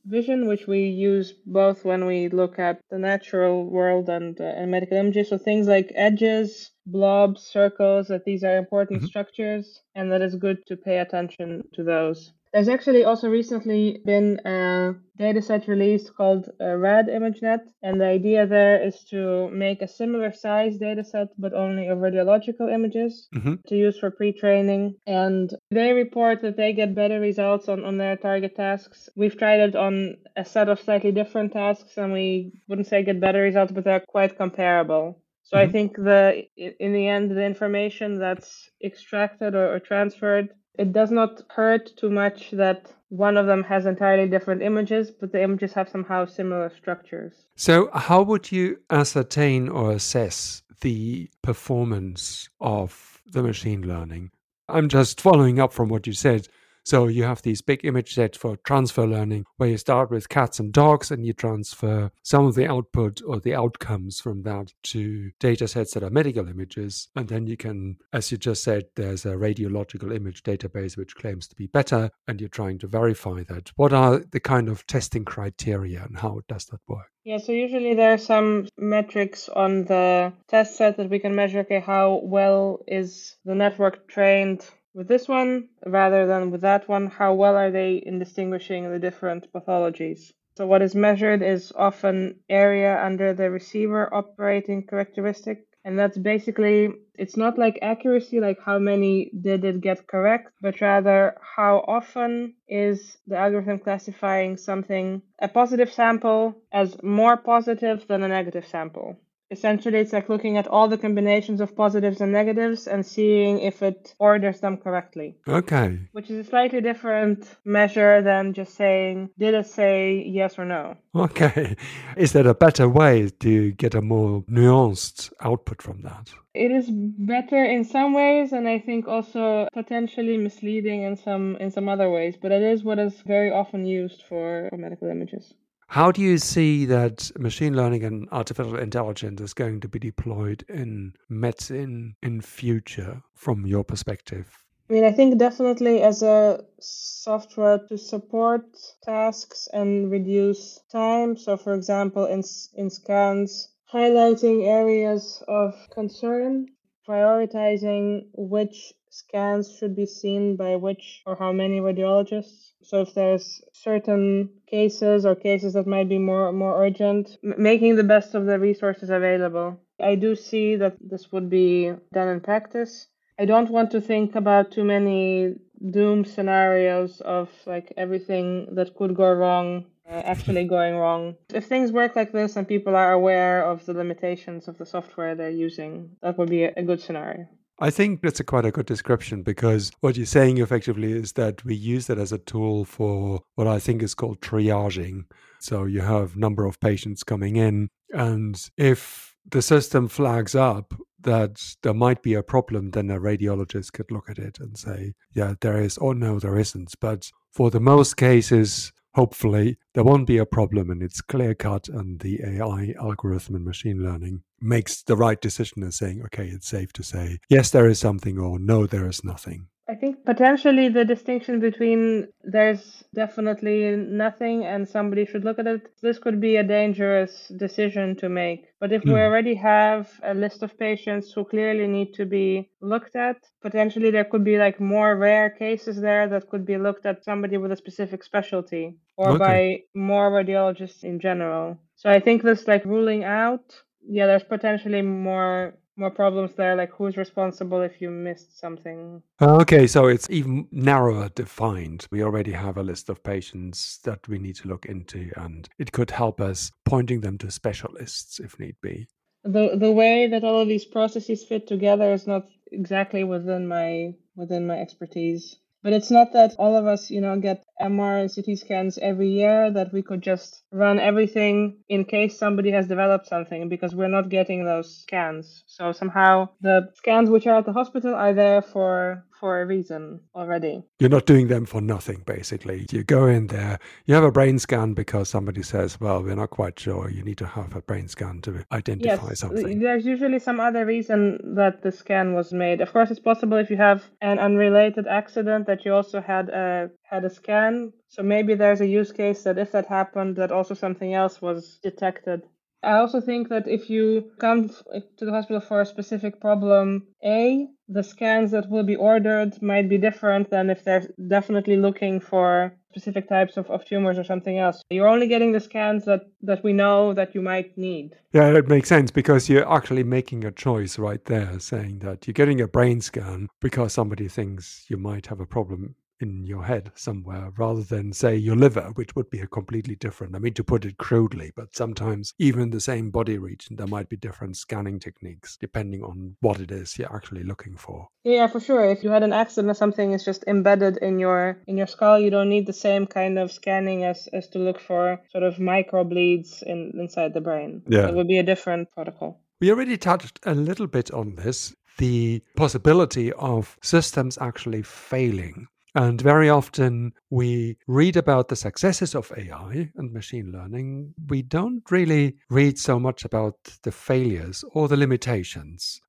vision, 0.06 0.46
which 0.46 0.66
we 0.66 0.84
use 0.84 1.34
both 1.46 1.84
when 1.84 2.06
we 2.06 2.28
look 2.28 2.58
at 2.58 2.80
the 2.90 2.98
natural 2.98 3.68
world 3.68 4.08
and, 4.08 4.40
uh, 4.40 4.44
and 4.44 4.70
medical 4.70 4.96
images. 4.96 5.30
So 5.30 5.38
things 5.38 5.66
like 5.66 5.92
edges, 5.94 6.70
blobs, 6.86 7.42
circles, 7.42 8.08
that 8.08 8.24
these 8.24 8.44
are 8.44 8.56
important 8.56 9.00
mm-hmm. 9.00 9.08
structures, 9.08 9.80
and 9.94 10.10
that 10.12 10.22
it's 10.22 10.36
good 10.36 10.58
to 10.68 10.76
pay 10.76 10.98
attention 10.98 11.62
to 11.74 11.82
those. 11.82 12.32
There's 12.56 12.70
actually 12.70 13.04
also 13.04 13.28
recently 13.28 14.00
been 14.06 14.40
a 14.46 14.94
dataset 15.20 15.68
released 15.68 16.14
called 16.16 16.48
uh, 16.58 16.64
RadImageNet, 16.64 17.60
and 17.82 18.00
the 18.00 18.06
idea 18.06 18.46
there 18.46 18.82
is 18.82 19.04
to 19.10 19.50
make 19.50 19.82
a 19.82 19.88
similar 19.88 20.32
size 20.32 20.78
dataset 20.78 21.28
but 21.36 21.52
only 21.52 21.88
of 21.88 21.98
radiological 21.98 22.72
images 22.72 23.28
mm-hmm. 23.34 23.56
to 23.66 23.76
use 23.76 23.98
for 23.98 24.10
pre 24.10 24.32
training. 24.32 24.94
And 25.06 25.54
they 25.70 25.92
report 25.92 26.40
that 26.40 26.56
they 26.56 26.72
get 26.72 26.94
better 26.94 27.20
results 27.20 27.68
on, 27.68 27.84
on 27.84 27.98
their 27.98 28.16
target 28.16 28.56
tasks. 28.56 29.10
We've 29.14 29.36
tried 29.36 29.60
it 29.60 29.76
on 29.76 30.16
a 30.34 30.44
set 30.46 30.70
of 30.70 30.80
slightly 30.80 31.12
different 31.12 31.52
tasks, 31.52 31.98
and 31.98 32.10
we 32.10 32.52
wouldn't 32.68 32.88
say 32.88 33.04
get 33.04 33.20
better 33.20 33.42
results, 33.42 33.72
but 33.72 33.84
they're 33.84 34.00
quite 34.08 34.38
comparable. 34.38 35.20
So 35.46 35.56
mm-hmm. 35.56 35.68
I 35.68 35.72
think 35.72 35.96
the 35.96 36.42
in 36.56 36.92
the 36.92 37.06
end 37.08 37.30
the 37.30 37.44
information 37.44 38.18
that's 38.18 38.70
extracted 38.82 39.54
or, 39.54 39.74
or 39.74 39.80
transferred 39.80 40.50
it 40.78 40.92
does 40.92 41.10
not 41.10 41.42
hurt 41.50 41.96
too 41.96 42.10
much 42.10 42.50
that 42.50 42.92
one 43.08 43.36
of 43.36 43.46
them 43.46 43.62
has 43.62 43.86
entirely 43.86 44.28
different 44.28 44.62
images, 44.62 45.10
but 45.10 45.32
the 45.32 45.42
images 45.42 45.72
have 45.72 45.88
somehow 45.88 46.26
similar 46.26 46.70
structures. 46.76 47.32
So, 47.54 47.88
how 47.94 48.22
would 48.22 48.50
you 48.52 48.78
ascertain 48.90 49.68
or 49.68 49.92
assess 49.92 50.62
the 50.80 51.30
performance 51.42 52.48
of 52.60 53.22
the 53.26 53.42
machine 53.42 53.86
learning? 53.86 54.32
I'm 54.68 54.88
just 54.88 55.20
following 55.20 55.60
up 55.60 55.72
from 55.72 55.88
what 55.88 56.06
you 56.06 56.12
said. 56.12 56.48
So 56.86 57.08
you 57.08 57.24
have 57.24 57.42
these 57.42 57.62
big 57.62 57.84
image 57.84 58.14
sets 58.14 58.38
for 58.38 58.56
transfer 58.58 59.08
learning 59.08 59.44
where 59.56 59.68
you 59.68 59.76
start 59.76 60.08
with 60.08 60.28
cats 60.28 60.60
and 60.60 60.72
dogs 60.72 61.10
and 61.10 61.26
you 61.26 61.32
transfer 61.32 62.12
some 62.22 62.46
of 62.46 62.54
the 62.54 62.68
output 62.68 63.20
or 63.26 63.40
the 63.40 63.56
outcomes 63.56 64.20
from 64.20 64.44
that 64.44 64.72
to 64.84 65.32
data 65.40 65.66
sets 65.66 65.94
that 65.94 66.04
are 66.04 66.10
medical 66.10 66.46
images. 66.46 67.08
And 67.16 67.26
then 67.26 67.48
you 67.48 67.56
can, 67.56 67.96
as 68.12 68.30
you 68.30 68.38
just 68.38 68.62
said, 68.62 68.84
there's 68.94 69.26
a 69.26 69.30
radiological 69.30 70.14
image 70.14 70.44
database 70.44 70.96
which 70.96 71.16
claims 71.16 71.48
to 71.48 71.56
be 71.56 71.66
better 71.66 72.08
and 72.28 72.40
you're 72.40 72.48
trying 72.48 72.78
to 72.78 72.86
verify 72.86 73.42
that. 73.48 73.72
What 73.74 73.92
are 73.92 74.20
the 74.20 74.38
kind 74.38 74.68
of 74.68 74.86
testing 74.86 75.24
criteria 75.24 76.04
and 76.04 76.16
how 76.16 76.42
does 76.46 76.66
that 76.66 76.82
work? 76.86 77.10
Yeah, 77.24 77.38
so 77.38 77.50
usually 77.50 77.94
there 77.94 78.12
are 78.12 78.18
some 78.18 78.68
metrics 78.78 79.48
on 79.48 79.86
the 79.86 80.32
test 80.46 80.76
set 80.76 80.98
that 80.98 81.10
we 81.10 81.18
can 81.18 81.34
measure. 81.34 81.58
Okay, 81.60 81.80
how 81.80 82.20
well 82.22 82.84
is 82.86 83.34
the 83.44 83.56
network 83.56 84.06
trained 84.06 84.64
with 84.96 85.08
this 85.08 85.28
one 85.28 85.68
rather 85.84 86.26
than 86.26 86.50
with 86.50 86.62
that 86.62 86.88
one? 86.88 87.06
How 87.06 87.34
well 87.34 87.54
are 87.54 87.70
they 87.70 87.96
in 87.96 88.18
distinguishing 88.18 88.90
the 88.90 88.98
different 88.98 89.52
pathologies? 89.52 90.32
So 90.56 90.66
what 90.66 90.80
is 90.80 90.94
measured 90.94 91.42
is 91.42 91.70
often 91.76 92.40
area 92.48 92.98
under 93.04 93.34
the 93.34 93.50
receiver 93.50 94.12
operating 94.12 94.86
characteristic. 94.86 95.66
And 95.84 95.98
that's 95.98 96.18
basically, 96.18 96.88
it's 97.14 97.36
not 97.36 97.58
like 97.58 97.78
accuracy, 97.82 98.40
like 98.40 98.58
how 98.58 98.78
many 98.78 99.30
did 99.38 99.64
it 99.64 99.80
get 99.82 100.08
correct, 100.08 100.50
but 100.60 100.80
rather 100.80 101.36
how 101.56 101.84
often 101.86 102.54
is 102.66 103.18
the 103.26 103.36
algorithm 103.36 103.78
classifying 103.78 104.56
something, 104.56 105.22
a 105.38 105.46
positive 105.46 105.92
sample, 105.92 106.56
as 106.72 107.00
more 107.02 107.36
positive 107.36 108.04
than 108.08 108.24
a 108.24 108.28
negative 108.28 108.66
sample 108.66 109.16
essentially 109.50 109.98
it's 109.98 110.12
like 110.12 110.28
looking 110.28 110.56
at 110.56 110.66
all 110.66 110.88
the 110.88 110.98
combinations 110.98 111.60
of 111.60 111.76
positives 111.76 112.20
and 112.20 112.32
negatives 112.32 112.86
and 112.86 113.04
seeing 113.04 113.60
if 113.60 113.82
it 113.82 114.14
orders 114.18 114.60
them 114.60 114.76
correctly. 114.76 115.36
Okay. 115.48 115.98
Which 116.12 116.30
is 116.30 116.46
a 116.46 116.48
slightly 116.48 116.80
different 116.80 117.48
measure 117.64 118.22
than 118.22 118.52
just 118.52 118.74
saying 118.74 119.30
did 119.38 119.54
it 119.54 119.66
say 119.66 120.24
yes 120.26 120.58
or 120.58 120.64
no? 120.64 120.96
Okay. 121.14 121.76
Is 122.16 122.32
there 122.32 122.48
a 122.48 122.54
better 122.54 122.88
way 122.88 123.30
to 123.40 123.72
get 123.72 123.94
a 123.94 124.02
more 124.02 124.42
nuanced 124.42 125.32
output 125.40 125.82
from 125.82 126.02
that? 126.02 126.32
It 126.54 126.70
is 126.70 126.88
better 126.90 127.62
in 127.62 127.84
some 127.84 128.14
ways 128.14 128.52
and 128.52 128.66
i 128.66 128.78
think 128.78 129.06
also 129.06 129.68
potentially 129.74 130.36
misleading 130.38 131.02
in 131.02 131.16
some 131.16 131.56
in 131.56 131.70
some 131.70 131.88
other 131.88 132.08
ways 132.10 132.34
but 132.40 132.50
it 132.50 132.62
is 132.62 132.82
what 132.82 132.98
is 132.98 133.14
very 133.26 133.50
often 133.50 133.84
used 133.84 134.22
for, 134.22 134.68
for 134.70 134.76
medical 134.78 135.08
images 135.08 135.52
how 135.88 136.10
do 136.10 136.20
you 136.20 136.38
see 136.38 136.84
that 136.86 137.30
machine 137.38 137.76
learning 137.76 138.04
and 138.04 138.28
artificial 138.32 138.76
intelligence 138.76 139.40
is 139.40 139.54
going 139.54 139.80
to 139.80 139.88
be 139.88 139.98
deployed 139.98 140.64
in 140.68 141.14
medicine 141.28 142.16
in 142.22 142.40
future 142.40 143.22
from 143.34 143.66
your 143.66 143.84
perspective? 143.84 144.64
I 144.88 144.92
mean, 144.92 145.04
I 145.04 145.12
think 145.12 145.38
definitely 145.38 146.02
as 146.02 146.22
a 146.22 146.64
software 146.80 147.80
to 147.88 147.98
support 147.98 148.64
tasks 149.02 149.68
and 149.72 150.10
reduce 150.10 150.80
time. 150.92 151.36
So, 151.36 151.56
for 151.56 151.74
example, 151.74 152.26
in, 152.26 152.44
in 152.74 152.90
scans, 152.90 153.68
highlighting 153.92 154.64
areas 154.66 155.42
of 155.48 155.74
concern, 155.90 156.66
prioritizing 157.08 158.26
which 158.32 158.92
scans 159.18 159.74
should 159.76 159.94
be 159.96 160.06
seen 160.06 160.56
by 160.56 160.76
which 160.76 161.22
or 161.26 161.36
how 161.36 161.52
many 161.52 161.80
radiologists. 161.80 162.72
So 162.82 163.00
if 163.00 163.14
there's 163.14 163.62
certain 163.72 164.50
cases 164.66 165.24
or 165.24 165.34
cases 165.34 165.72
that 165.74 165.86
might 165.86 166.08
be 166.08 166.18
more 166.18 166.52
more 166.52 166.74
urgent, 166.84 167.38
m- 167.42 167.54
making 167.56 167.96
the 167.96 168.10
best 168.14 168.34
of 168.34 168.46
the 168.46 168.58
resources 168.58 169.10
available. 169.10 169.80
I 169.98 170.14
do 170.14 170.36
see 170.36 170.76
that 170.76 170.96
this 171.00 171.32
would 171.32 171.48
be 171.48 171.92
done 172.12 172.28
in 172.28 172.40
practice. 172.40 173.06
I 173.38 173.44
don't 173.46 173.70
want 173.70 173.90
to 173.92 174.00
think 174.00 174.34
about 174.34 174.72
too 174.72 174.84
many 174.84 175.54
doom 175.96 176.24
scenarios 176.24 177.20
of 177.20 177.48
like 177.66 177.92
everything 177.96 178.74
that 178.76 178.94
could 178.96 179.14
go 179.14 179.32
wrong 179.32 179.86
uh, 180.08 180.22
actually 180.24 180.64
going 180.64 180.96
wrong. 180.96 181.36
If 181.52 181.66
things 181.66 181.92
work 181.92 182.16
like 182.16 182.32
this 182.32 182.56
and 182.56 182.66
people 182.68 182.94
are 182.96 183.12
aware 183.12 183.64
of 183.64 183.84
the 183.86 183.92
limitations 183.92 184.68
of 184.68 184.78
the 184.78 184.86
software 184.86 185.34
they're 185.34 185.50
using, 185.50 186.16
that 186.22 186.38
would 186.38 186.50
be 186.50 186.64
a, 186.64 186.72
a 186.76 186.82
good 186.82 187.00
scenario. 187.00 187.48
I 187.78 187.90
think 187.90 188.22
that's 188.22 188.40
a 188.40 188.44
quite 188.44 188.64
a 188.64 188.70
good 188.70 188.86
description 188.86 189.42
because 189.42 189.92
what 190.00 190.16
you're 190.16 190.24
saying 190.24 190.58
effectively 190.58 191.12
is 191.12 191.32
that 191.32 191.62
we 191.64 191.74
use 191.74 192.06
that 192.06 192.18
as 192.18 192.32
a 192.32 192.38
tool 192.38 192.86
for 192.86 193.42
what 193.54 193.66
I 193.66 193.78
think 193.78 194.02
is 194.02 194.14
called 194.14 194.40
triaging. 194.40 195.24
So 195.60 195.84
you 195.84 196.00
have 196.00 196.36
number 196.36 196.64
of 196.64 196.80
patients 196.80 197.22
coming 197.22 197.56
in, 197.56 197.90
and 198.10 198.58
if 198.78 199.34
the 199.50 199.62
system 199.62 200.08
flags 200.08 200.54
up 200.54 200.94
that 201.20 201.60
there 201.82 201.94
might 201.94 202.22
be 202.22 202.34
a 202.34 202.42
problem, 202.42 202.92
then 202.92 203.10
a 203.10 203.18
radiologist 203.18 203.92
could 203.92 204.10
look 204.10 204.30
at 204.30 204.38
it 204.38 204.58
and 204.60 204.78
say, 204.78 205.12
yeah, 205.32 205.54
there 205.60 205.80
is, 205.80 205.98
or 205.98 206.14
no, 206.14 206.38
there 206.38 206.58
isn't. 206.58 206.94
But 207.00 207.30
for 207.52 207.70
the 207.70 207.80
most 207.80 208.16
cases, 208.16 208.92
hopefully 209.16 209.78
there 209.94 210.04
won't 210.04 210.26
be 210.26 210.36
a 210.36 210.44
problem 210.44 210.90
and 210.90 211.02
it's 211.02 211.22
clear 211.22 211.54
cut 211.54 211.88
and 211.88 212.20
the 212.20 212.38
AI 212.44 212.94
algorithm 213.00 213.54
and 213.54 213.64
machine 213.64 214.04
learning 214.04 214.42
makes 214.60 215.02
the 215.02 215.16
right 215.16 215.40
decision 215.40 215.82
and 215.82 215.94
saying, 215.94 216.22
okay, 216.22 216.46
it's 216.46 216.68
safe 216.68 216.92
to 216.92 217.02
say, 217.02 217.38
yes, 217.48 217.70
there 217.70 217.88
is 217.88 217.98
something 217.98 218.38
or 218.38 218.58
no, 218.58 218.86
there 218.86 219.08
is 219.08 219.24
nothing. 219.24 219.68
I 219.88 219.94
think 219.94 220.24
potentially 220.24 220.88
the 220.88 221.04
distinction 221.04 221.60
between 221.60 222.26
there's 222.42 223.04
definitely 223.14 223.94
nothing 223.94 224.64
and 224.64 224.88
somebody 224.88 225.24
should 225.24 225.44
look 225.44 225.60
at 225.60 225.68
it, 225.68 225.92
this 226.02 226.18
could 226.18 226.40
be 226.40 226.56
a 226.56 226.64
dangerous 226.64 227.52
decision 227.56 228.16
to 228.16 228.28
make. 228.28 228.66
But 228.80 228.92
if 228.92 229.02
mm. 229.02 229.12
we 229.12 229.12
hmm. 229.12 229.26
already 229.26 229.54
have 229.54 230.10
a 230.24 230.34
list 230.34 230.64
of 230.64 230.76
patients 230.76 231.32
who 231.32 231.44
clearly 231.44 231.86
need 231.86 232.14
to 232.14 232.26
be 232.26 232.68
looked 232.80 233.14
at, 233.14 233.36
potentially 233.62 234.10
there 234.10 234.24
could 234.24 234.42
be 234.42 234.58
like 234.58 234.80
more 234.80 235.16
rare 235.16 235.50
cases 235.50 236.00
there 236.00 236.28
that 236.30 236.50
could 236.50 236.66
be 236.66 236.78
looked 236.78 237.06
at 237.06 237.24
somebody 237.24 237.56
with 237.56 237.70
a 237.70 237.76
specific 237.76 238.24
specialty 238.24 238.96
or 239.16 239.30
okay. 239.30 239.38
by 239.38 239.80
more 239.94 240.32
radiologists 240.32 241.04
in 241.04 241.20
general. 241.20 241.78
So 241.94 242.10
I 242.10 242.18
think 242.18 242.42
this 242.42 242.66
like 242.66 242.84
ruling 242.84 243.22
out, 243.22 243.82
yeah, 244.04 244.26
there's 244.26 244.42
potentially 244.42 245.02
more 245.02 245.78
more 245.96 246.10
problems 246.10 246.52
there, 246.54 246.76
like 246.76 246.90
who's 246.90 247.16
responsible 247.16 247.80
if 247.82 248.00
you 248.00 248.10
missed 248.10 248.58
something. 248.58 249.22
Okay, 249.40 249.86
so 249.86 250.06
it's 250.06 250.28
even 250.30 250.68
narrower 250.70 251.28
defined. 251.30 252.06
We 252.10 252.22
already 252.22 252.52
have 252.52 252.76
a 252.76 252.82
list 252.82 253.08
of 253.08 253.22
patients 253.22 253.98
that 254.04 254.26
we 254.28 254.38
need 254.38 254.56
to 254.56 254.68
look 254.68 254.86
into, 254.86 255.30
and 255.36 255.68
it 255.78 255.92
could 255.92 256.10
help 256.10 256.40
us 256.40 256.70
pointing 256.84 257.20
them 257.20 257.38
to 257.38 257.50
specialists 257.50 258.40
if 258.40 258.58
need 258.58 258.76
be. 258.82 259.06
The 259.44 259.76
the 259.76 259.92
way 259.92 260.26
that 260.26 260.44
all 260.44 260.60
of 260.60 260.68
these 260.68 260.84
processes 260.84 261.44
fit 261.44 261.66
together 261.66 262.12
is 262.12 262.26
not 262.26 262.46
exactly 262.72 263.24
within 263.24 263.68
my 263.68 264.14
within 264.34 264.66
my 264.66 264.78
expertise. 264.78 265.56
But 265.86 265.92
it's 265.92 266.10
not 266.10 266.32
that 266.32 266.56
all 266.58 266.74
of 266.74 266.88
us, 266.88 267.12
you 267.12 267.20
know, 267.20 267.38
get 267.38 267.64
MR 267.80 268.20
and 268.20 268.28
CT 268.34 268.58
scans 268.58 268.98
every 268.98 269.28
year 269.28 269.70
that 269.70 269.92
we 269.92 270.02
could 270.02 270.20
just 270.20 270.64
run 270.72 270.98
everything 270.98 271.78
in 271.88 272.04
case 272.04 272.36
somebody 272.36 272.72
has 272.72 272.88
developed 272.88 273.28
something 273.28 273.68
because 273.68 273.94
we're 273.94 274.08
not 274.08 274.28
getting 274.28 274.64
those 274.64 274.92
scans. 275.02 275.62
So 275.68 275.92
somehow 275.92 276.48
the 276.60 276.90
scans 276.96 277.30
which 277.30 277.46
are 277.46 277.58
at 277.58 277.66
the 277.66 277.72
hospital 277.72 278.16
are 278.16 278.34
there 278.34 278.62
for 278.62 279.24
for 279.38 279.60
a 279.60 279.66
reason 279.66 280.20
already. 280.34 280.82
You're 280.98 281.10
not 281.10 281.26
doing 281.26 281.48
them 281.48 281.66
for 281.66 281.80
nothing 281.80 282.22
basically. 282.26 282.86
You 282.90 283.04
go 283.04 283.26
in 283.26 283.48
there, 283.48 283.78
you 284.06 284.14
have 284.14 284.24
a 284.24 284.32
brain 284.32 284.58
scan 284.58 284.94
because 284.94 285.28
somebody 285.28 285.62
says, 285.62 286.00
"Well, 286.00 286.22
we're 286.22 286.34
not 286.34 286.50
quite 286.50 286.78
sure. 286.78 287.10
You 287.10 287.22
need 287.22 287.38
to 287.38 287.46
have 287.46 287.74
a 287.76 287.82
brain 287.82 288.08
scan 288.08 288.40
to 288.42 288.64
identify 288.72 289.28
yes, 289.28 289.40
something." 289.40 289.80
There's 289.80 290.06
usually 290.06 290.38
some 290.38 290.60
other 290.60 290.84
reason 290.86 291.54
that 291.56 291.82
the 291.82 291.92
scan 291.92 292.34
was 292.34 292.52
made. 292.52 292.80
Of 292.80 292.92
course, 292.92 293.10
it's 293.10 293.20
possible 293.20 293.56
if 293.56 293.70
you 293.70 293.76
have 293.76 294.04
an 294.20 294.38
unrelated 294.38 295.06
accident 295.06 295.66
that 295.66 295.84
you 295.84 295.92
also 295.92 296.20
had 296.20 296.48
a 296.48 296.90
had 297.02 297.24
a 297.24 297.30
scan. 297.30 297.92
So 298.08 298.22
maybe 298.22 298.54
there's 298.54 298.80
a 298.80 298.86
use 298.86 299.12
case 299.12 299.42
that 299.44 299.58
if 299.58 299.72
that 299.72 299.86
happened, 299.86 300.36
that 300.36 300.52
also 300.52 300.74
something 300.74 301.14
else 301.14 301.42
was 301.42 301.78
detected. 301.82 302.42
I 302.82 302.98
also 302.98 303.20
think 303.20 303.48
that 303.48 303.66
if 303.66 303.90
you 303.90 304.30
come 304.38 304.68
to 304.68 305.24
the 305.24 305.32
hospital 305.32 305.60
for 305.60 305.80
a 305.80 305.86
specific 305.86 306.40
problem 306.40 307.06
A, 307.24 307.66
the 307.88 308.02
scans 308.02 308.50
that 308.50 308.68
will 308.68 308.82
be 308.82 308.96
ordered 308.96 309.60
might 309.62 309.88
be 309.88 309.98
different 309.98 310.50
than 310.50 310.70
if 310.70 310.84
they're 310.84 311.08
definitely 311.28 311.76
looking 311.76 312.20
for 312.20 312.76
specific 312.90 313.28
types 313.28 313.56
of, 313.56 313.70
of 313.70 313.84
tumors 313.84 314.18
or 314.18 314.24
something 314.24 314.58
else. 314.58 314.82
You're 314.90 315.08
only 315.08 315.28
getting 315.28 315.52
the 315.52 315.60
scans 315.60 316.04
that, 316.06 316.22
that 316.42 316.64
we 316.64 316.72
know 316.72 317.12
that 317.12 317.34
you 317.34 317.42
might 317.42 317.76
need. 317.76 318.14
Yeah, 318.32 318.56
it 318.56 318.68
makes 318.68 318.88
sense 318.88 319.10
because 319.10 319.48
you're 319.48 319.70
actually 319.70 320.04
making 320.04 320.44
a 320.44 320.50
choice 320.50 320.98
right 320.98 321.24
there, 321.26 321.60
saying 321.60 321.98
that 322.00 322.26
you're 322.26 322.32
getting 322.32 322.60
a 322.60 322.68
brain 322.68 323.00
scan 323.00 323.48
because 323.60 323.92
somebody 323.92 324.28
thinks 324.28 324.86
you 324.88 324.96
might 324.96 325.26
have 325.26 325.40
a 325.40 325.46
problem 325.46 325.94
in 326.20 326.44
your 326.44 326.64
head 326.64 326.90
somewhere 326.94 327.52
rather 327.56 327.82
than 327.82 328.12
say 328.12 328.36
your 328.36 328.56
liver 328.56 328.90
which 328.94 329.14
would 329.14 329.28
be 329.30 329.40
a 329.40 329.46
completely 329.46 329.96
different 329.96 330.34
i 330.34 330.38
mean 330.38 330.54
to 330.54 330.64
put 330.64 330.84
it 330.84 330.96
crudely 330.98 331.52
but 331.56 331.74
sometimes 331.74 332.32
even 332.38 332.70
the 332.70 332.80
same 332.80 333.10
body 333.10 333.38
region 333.38 333.76
there 333.76 333.86
might 333.86 334.08
be 334.08 334.16
different 334.16 334.56
scanning 334.56 334.98
techniques 334.98 335.56
depending 335.56 336.02
on 336.02 336.36
what 336.40 336.60
it 336.60 336.70
is 336.70 336.98
you're 336.98 337.14
actually 337.14 337.44
looking 337.44 337.76
for. 337.76 338.08
Yeah 338.24 338.46
for 338.46 338.60
sure. 338.60 338.84
If 338.84 339.02
you 339.04 339.10
had 339.10 339.22
an 339.22 339.32
accident 339.32 339.70
or 339.70 339.74
something 339.74 340.12
is 340.12 340.24
just 340.24 340.44
embedded 340.46 340.98
in 340.98 341.18
your 341.18 341.58
in 341.66 341.76
your 341.76 341.86
skull. 341.86 342.18
You 342.18 342.30
don't 342.30 342.48
need 342.48 342.66
the 342.66 342.72
same 342.72 343.06
kind 343.06 343.38
of 343.38 343.52
scanning 343.52 344.04
as 344.04 344.28
as 344.32 344.48
to 344.48 344.58
look 344.58 344.80
for 344.80 345.20
sort 345.30 345.44
of 345.44 345.58
micro 345.58 346.04
bleeds 346.04 346.62
in 346.62 346.92
inside 346.98 347.34
the 347.34 347.40
brain. 347.40 347.82
Yeah. 347.88 348.08
It 348.08 348.14
would 348.14 348.28
be 348.28 348.38
a 348.38 348.42
different 348.42 348.90
protocol. 348.92 349.40
We 349.60 349.70
already 349.70 349.96
touched 349.96 350.40
a 350.44 350.54
little 350.54 350.86
bit 350.86 351.10
on 351.10 351.36
this 351.36 351.74
the 351.98 352.42
possibility 352.56 353.32
of 353.32 353.78
systems 353.82 354.36
actually 354.38 354.82
failing 354.82 355.66
and 355.96 356.20
very 356.20 356.50
often 356.50 357.14
we 357.30 357.78
read 357.86 358.18
about 358.18 358.48
the 358.48 358.56
successes 358.56 359.14
of 359.14 359.32
AI 359.34 359.90
and 359.96 360.12
machine 360.12 360.52
learning. 360.52 361.14
We 361.28 361.40
don't 361.40 361.82
really 361.90 362.36
read 362.50 362.78
so 362.78 363.00
much 363.00 363.24
about 363.24 363.56
the 363.82 363.92
failures 363.92 364.62
or 364.72 364.88
the 364.88 364.96
limitations. 364.98 366.02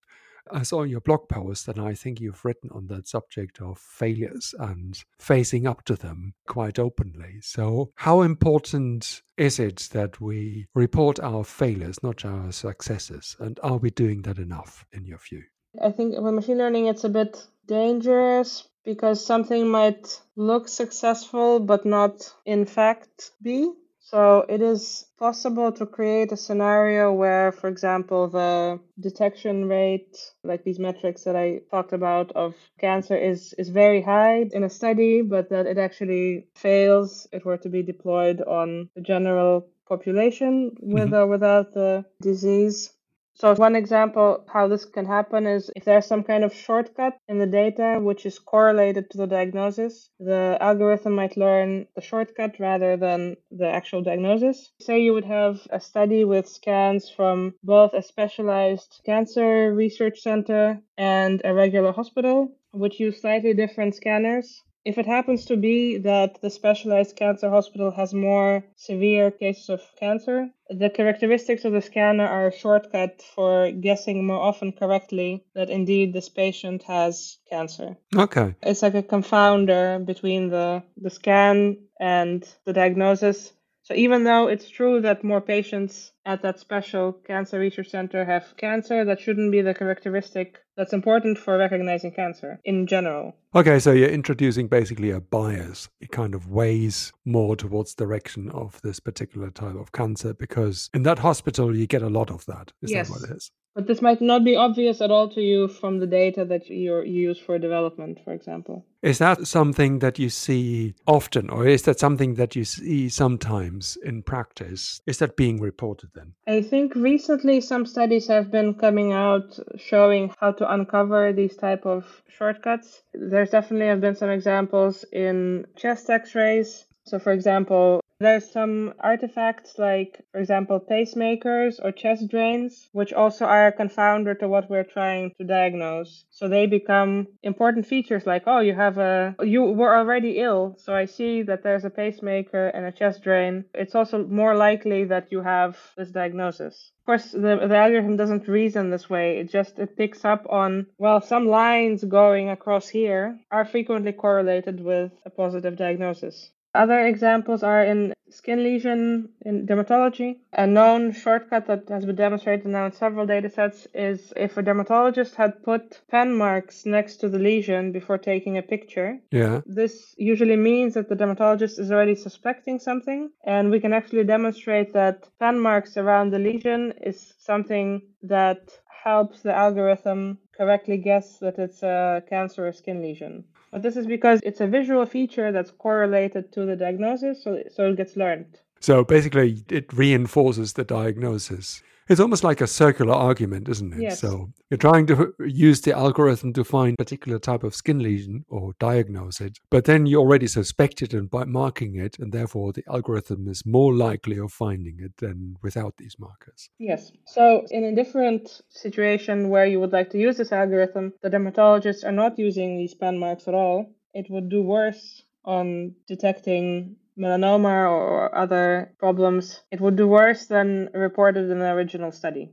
I 0.51 0.63
saw 0.63 0.83
your 0.83 0.99
blog 0.99 1.29
post, 1.29 1.69
and 1.69 1.79
I 1.79 1.93
think 1.93 2.19
you've 2.19 2.43
written 2.43 2.69
on 2.71 2.87
that 2.87 3.07
subject 3.07 3.61
of 3.61 3.77
failures 3.77 4.53
and 4.59 5.01
facing 5.19 5.65
up 5.65 5.85
to 5.85 5.95
them 5.95 6.33
quite 6.47 6.79
openly. 6.79 7.39
So, 7.41 7.91
how 7.95 8.21
important 8.21 9.21
is 9.37 9.57
it 9.57 9.89
that 9.93 10.19
we 10.19 10.67
report 10.73 11.19
our 11.21 11.43
failures, 11.43 12.03
not 12.03 12.25
our 12.25 12.51
successes? 12.51 13.37
And 13.39 13.59
are 13.63 13.77
we 13.77 13.89
doing 13.89 14.21
that 14.23 14.37
enough, 14.37 14.85
in 14.91 15.05
your 15.05 15.19
view? 15.19 15.43
I 15.81 15.91
think 15.91 16.17
with 16.17 16.33
machine 16.33 16.57
learning, 16.57 16.87
it's 16.87 17.03
a 17.03 17.09
bit 17.09 17.45
dangerous 17.67 18.67
because 18.83 19.25
something 19.25 19.67
might 19.67 20.21
look 20.35 20.67
successful 20.67 21.59
but 21.59 21.85
not 21.85 22.33
in 22.45 22.65
fact 22.65 23.31
be. 23.41 23.71
So 23.99 24.45
it 24.47 24.61
is 24.61 25.05
possible 25.19 25.73
to 25.73 25.85
create 25.85 26.31
a 26.31 26.37
scenario 26.37 27.11
where, 27.11 27.51
for 27.51 27.67
example, 27.67 28.29
the 28.29 28.79
detection 28.97 29.67
rate, 29.67 30.17
like 30.45 30.63
these 30.63 30.79
metrics 30.79 31.25
that 31.25 31.35
I 31.35 31.59
talked 31.69 31.91
about 31.91 32.31
of 32.31 32.55
cancer, 32.79 33.17
is, 33.17 33.51
is 33.57 33.67
very 33.67 34.01
high 34.01 34.45
in 34.53 34.63
a 34.63 34.69
study, 34.69 35.23
but 35.23 35.49
that 35.49 35.65
it 35.65 35.77
actually 35.77 36.47
fails 36.55 37.27
if 37.33 37.41
it 37.41 37.45
were 37.45 37.57
to 37.57 37.69
be 37.69 37.83
deployed 37.83 38.41
on 38.41 38.89
the 38.95 39.01
general 39.01 39.67
population 39.89 40.71
with 40.79 41.07
mm-hmm. 41.07 41.15
or 41.15 41.27
without 41.27 41.73
the 41.73 42.05
disease. 42.21 42.93
So 43.39 43.53
one 43.53 43.75
example 43.75 44.43
how 44.51 44.67
this 44.67 44.85
can 44.85 45.05
happen 45.05 45.45
is 45.45 45.69
if 45.75 45.85
there's 45.85 46.07
some 46.07 46.23
kind 46.23 46.43
of 46.43 46.55
shortcut 46.55 47.19
in 47.27 47.37
the 47.37 47.45
data 47.45 47.99
which 48.01 48.25
is 48.25 48.39
correlated 48.39 49.11
to 49.11 49.17
the 49.19 49.27
diagnosis, 49.27 50.09
the 50.19 50.57
algorithm 50.59 51.13
might 51.13 51.37
learn 51.37 51.85
the 51.93 52.01
shortcut 52.01 52.59
rather 52.59 52.97
than 52.97 53.37
the 53.51 53.67
actual 53.67 54.01
diagnosis. 54.01 54.71
Say 54.81 55.01
you 55.01 55.13
would 55.13 55.25
have 55.25 55.67
a 55.69 55.79
study 55.79 56.25
with 56.25 56.49
scans 56.49 57.11
from 57.11 57.53
both 57.63 57.93
a 57.93 58.01
specialized 58.01 59.01
cancer 59.05 59.71
research 59.71 60.19
center 60.19 60.81
and 60.97 61.39
a 61.45 61.53
regular 61.53 61.91
hospital, 61.91 62.57
which 62.71 62.99
use 62.99 63.21
slightly 63.21 63.53
different 63.53 63.93
scanners. 63.93 64.63
If 64.87 64.97
it 64.97 65.05
happens 65.05 65.43
to 65.47 65.57
be 65.57 65.97
that 65.97 66.39
the 66.41 66.49
specialized 66.49 67.17
cancer 67.17 67.49
hospital 67.49 67.91
has 67.91 68.13
more 68.13 68.63
severe 68.77 69.31
cases 69.31 69.67
of 69.67 69.81
cancer, 69.99 70.49
the 70.69 70.89
characteristics 70.89 71.65
of 71.65 71.73
the 71.73 71.81
scanner 71.81 72.25
are 72.25 72.47
a 72.47 72.57
shortcut 72.57 73.21
for 73.35 73.69
guessing 73.69 74.25
more 74.25 74.39
often 74.39 74.71
correctly 74.71 75.43
that 75.55 75.69
indeed 75.69 76.13
this 76.13 76.29
patient 76.29 76.83
has 76.83 77.37
cancer. 77.49 77.97
Okay. 78.15 78.55
It's 78.63 78.81
like 78.81 78.95
a 78.95 79.03
confounder 79.03 80.05
between 80.05 80.47
the, 80.47 80.83
the 80.95 81.09
scan 81.09 81.79
and 81.99 82.47
the 82.63 82.71
diagnosis. 82.71 83.51
So 83.83 83.93
even 83.93 84.23
though 84.23 84.47
it's 84.47 84.69
true 84.69 85.01
that 85.01 85.21
more 85.21 85.41
patients 85.41 86.13
at 86.27 86.41
that 86.41 86.59
special 86.59 87.13
cancer 87.13 87.57
research 87.57 87.89
center 87.89 88.25
have 88.25 88.55
cancer, 88.57 89.05
that 89.05 89.19
shouldn't 89.19 89.51
be 89.51 89.61
the 89.61 89.73
characteristic 89.73 90.59
that's 90.75 90.91
important 90.91 91.37
for 91.37 91.57
recognizing 91.57 92.11
cancer 92.11 92.59
in 92.65 92.85
general. 92.85 93.33
Okay, 93.55 93.79
so 93.79 93.93
you're 93.93 94.09
introducing 94.09 94.67
basically 94.67 95.09
a 95.09 95.21
bias. 95.21 95.87
It 96.01 96.11
kind 96.11 96.35
of 96.35 96.49
weighs 96.49 97.13
more 97.25 97.55
towards 97.55 97.95
direction 97.95 98.51
of 98.51 98.79
this 98.81 98.99
particular 98.99 99.49
type 99.49 99.75
of 99.75 99.93
cancer 99.93 100.33
because 100.33 100.89
in 100.93 101.03
that 101.03 101.19
hospital 101.19 101.75
you 101.75 101.87
get 101.87 102.03
a 102.03 102.09
lot 102.09 102.29
of 102.29 102.45
that. 102.45 102.73
Is 102.81 102.91
yes. 102.91 103.07
that 103.07 103.13
what 103.13 103.29
it 103.29 103.35
is? 103.35 103.49
But 103.77 103.85
this 103.85 104.01
might 104.01 104.21
not 104.21 104.43
be 104.43 104.55
obvious 104.55 105.01
at 105.01 105.11
all 105.11 105.29
to 105.29 105.39
you 105.39 105.67
from 105.67 105.99
the 105.99 106.07
data 106.07 106.43
that 106.45 106.67
you 106.67 107.03
use 107.03 107.37
for 107.37 107.59
development, 107.59 108.17
for 108.23 108.33
example. 108.33 108.83
Is 109.03 109.19
that 109.19 109.45
something 109.45 109.99
that 109.99 110.17
you 110.17 110.29
see 110.29 110.95
often, 111.05 111.51
or 111.51 111.67
is 111.67 111.83
that 111.83 111.99
something 111.99 112.33
that 112.33 112.55
you 112.55 112.65
see 112.65 113.07
sometimes 113.07 113.95
in 114.03 114.23
practice? 114.23 114.99
Is 115.05 115.19
that 115.19 115.37
being 115.37 115.61
reported 115.61 116.09
I 116.47 116.61
think 116.61 116.95
recently 116.95 117.61
some 117.61 117.85
studies 117.85 118.27
have 118.27 118.49
been 118.49 118.73
coming 118.73 119.13
out 119.13 119.59
showing 119.77 120.33
how 120.39 120.53
to 120.53 120.73
uncover 120.73 121.31
these 121.33 121.55
type 121.55 121.85
of 121.85 122.23
shortcuts. 122.27 123.03
There's 123.13 123.51
definitely 123.51 123.87
have 123.87 124.01
been 124.01 124.15
some 124.15 124.29
examples 124.29 125.05
in 125.11 125.67
chest 125.75 126.09
X-rays. 126.09 126.86
So, 127.07 127.19
for 127.19 127.31
example, 127.31 128.01
there's 128.19 128.51
some 128.51 128.95
artifacts 128.99 129.77
like, 129.77 130.25
for 130.31 130.39
example, 130.39 130.79
pacemakers 130.79 131.79
or 131.81 131.91
chest 131.91 132.27
drains, 132.29 132.89
which 132.91 133.13
also 133.13 133.45
are 133.45 133.67
a 133.67 133.71
confounder 133.71 134.37
to 134.39 134.47
what 134.47 134.69
we're 134.69 134.83
trying 134.83 135.31
to 135.37 135.43
diagnose. 135.43 136.25
So 136.31 136.47
they 136.47 136.65
become 136.65 137.27
important 137.43 137.85
features 137.85 138.25
like, 138.25 138.43
oh, 138.47 138.59
you 138.59 138.73
have 138.73 138.97
a, 138.97 139.35
you 139.43 139.61
were 139.61 139.95
already 139.95 140.39
ill. 140.39 140.75
So 140.79 140.95
I 140.95 141.05
see 141.05 141.43
that 141.43 141.61
there's 141.61 141.85
a 141.85 141.91
pacemaker 141.91 142.69
and 142.69 142.85
a 142.87 142.91
chest 142.91 143.21
drain. 143.21 143.65
It's 143.75 143.93
also 143.93 144.25
more 144.25 144.55
likely 144.55 145.05
that 145.05 145.31
you 145.31 145.41
have 145.41 145.77
this 145.95 146.09
diagnosis. 146.09 146.91
Of 147.01 147.05
course, 147.05 147.31
the, 147.31 147.67
the 147.69 147.77
algorithm 147.77 148.17
doesn't 148.17 148.47
reason 148.47 148.89
this 148.89 149.09
way. 149.09 149.37
It 149.37 149.51
just 149.51 149.77
it 149.77 149.95
picks 149.95 150.25
up 150.25 150.47
on 150.49 150.87
well, 150.97 151.21
some 151.21 151.47
lines 151.47 152.03
going 152.03 152.49
across 152.49 152.89
here 152.89 153.39
are 153.51 153.63
frequently 153.63 154.11
correlated 154.11 154.83
with 154.83 155.11
a 155.23 155.29
positive 155.29 155.77
diagnosis. 155.77 156.49
Other 156.73 157.05
examples 157.07 157.63
are 157.63 157.83
in 157.83 158.13
skin 158.29 158.63
lesion 158.63 159.29
in 159.45 159.65
dermatology. 159.65 160.39
A 160.53 160.67
known 160.67 161.11
shortcut 161.11 161.65
that 161.67 161.89
has 161.89 162.05
been 162.05 162.15
demonstrated 162.15 162.65
now 162.67 162.85
in 162.85 162.91
several 162.91 163.25
datasets 163.25 163.87
is 163.93 164.33
if 164.35 164.57
a 164.57 164.61
dermatologist 164.61 165.35
had 165.35 165.63
put 165.63 166.01
pen 166.09 166.35
marks 166.35 166.85
next 166.85 167.17
to 167.17 167.29
the 167.29 167.39
lesion 167.39 167.91
before 167.91 168.17
taking 168.17 168.57
a 168.57 168.61
picture. 168.61 169.17
Yeah. 169.31 169.61
This 169.65 170.13
usually 170.17 170.57
means 170.57 170.93
that 170.95 171.09
the 171.09 171.15
dermatologist 171.15 171.79
is 171.79 171.91
already 171.91 172.15
suspecting 172.15 172.79
something, 172.79 173.31
and 173.43 173.71
we 173.71 173.79
can 173.79 173.93
actually 173.93 174.25
demonstrate 174.25 174.93
that 174.93 175.27
pen 175.39 175.59
marks 175.59 175.97
around 175.97 176.31
the 176.31 176.39
lesion 176.39 176.93
is 177.01 177.33
something 177.39 178.01
that 178.23 178.69
helps 179.03 179.41
the 179.41 179.53
algorithm 179.53 180.37
correctly 180.57 180.97
guess 180.97 181.37
that 181.37 181.57
it's 181.59 181.81
a 181.81 182.21
cancer 182.29 182.67
or 182.67 182.73
skin 182.73 183.01
lesion. 183.01 183.45
But 183.77 183.83
this 183.83 183.95
is 183.95 184.07
because 184.07 184.39
it's 184.41 184.59
a 184.59 184.65
visual 184.65 185.05
feature 185.05 185.51
that's 185.51 185.69
correlated 185.69 186.51
to 186.53 186.65
the 186.65 186.75
diagnosis, 186.75 187.43
so, 187.43 187.61
so 187.71 187.91
it 187.91 187.97
gets 187.97 188.17
learned. 188.17 188.57
So 188.79 189.03
basically, 189.03 189.63
it 189.69 189.93
reinforces 189.93 190.73
the 190.73 190.83
diagnosis. 190.83 191.83
It's 192.09 192.21
almost 192.21 192.43
like 192.43 192.61
a 192.61 192.67
circular 192.67 193.13
argument, 193.13 193.67
isn't 193.67 193.93
it? 193.93 194.01
Yes. 194.01 194.19
So 194.19 194.51
you're 194.69 194.77
trying 194.77 195.07
to 195.07 195.33
use 195.45 195.81
the 195.81 195.93
algorithm 195.93 196.53
to 196.53 196.63
find 196.63 196.93
a 196.93 197.03
particular 197.03 197.39
type 197.39 197.63
of 197.63 197.75
skin 197.75 197.99
lesion 197.99 198.45
or 198.47 198.73
diagnose 198.79 199.41
it, 199.41 199.57
but 199.69 199.85
then 199.85 200.05
you 200.05 200.19
already 200.19 200.47
suspect 200.47 201.01
it 201.01 201.13
and 201.13 201.29
by 201.29 201.43
marking 201.43 201.95
it, 201.95 202.17
and 202.19 202.31
therefore 202.31 202.71
the 202.73 202.83
algorithm 202.89 203.47
is 203.47 203.65
more 203.65 203.93
likely 203.93 204.37
of 204.37 204.51
finding 204.51 204.97
it 204.99 205.17
than 205.17 205.57
without 205.61 205.95
these 205.97 206.15
markers. 206.17 206.69
Yes. 206.79 207.11
So 207.25 207.65
in 207.71 207.83
a 207.83 207.95
different 207.95 208.61
situation 208.69 209.49
where 209.49 209.65
you 209.65 209.79
would 209.79 209.91
like 209.91 210.09
to 210.11 210.17
use 210.17 210.37
this 210.37 210.51
algorithm, 210.51 211.13
the 211.21 211.29
dermatologists 211.29 212.05
are 212.05 212.11
not 212.11 212.39
using 212.39 212.77
these 212.77 212.93
pen 212.93 213.17
marks 213.17 213.47
at 213.47 213.53
all. 213.53 213.93
It 214.13 214.27
would 214.29 214.49
do 214.49 214.61
worse 214.61 215.23
on 215.43 215.95
detecting 216.07 216.95
melanoma 217.17 217.89
or 217.89 218.35
other 218.35 218.93
problems, 218.99 219.61
it 219.71 219.81
would 219.81 219.95
do 219.95 220.07
worse 220.07 220.45
than 220.45 220.89
reported 220.93 221.49
in 221.49 221.59
the 221.59 221.71
original 221.71 222.11
study. 222.11 222.51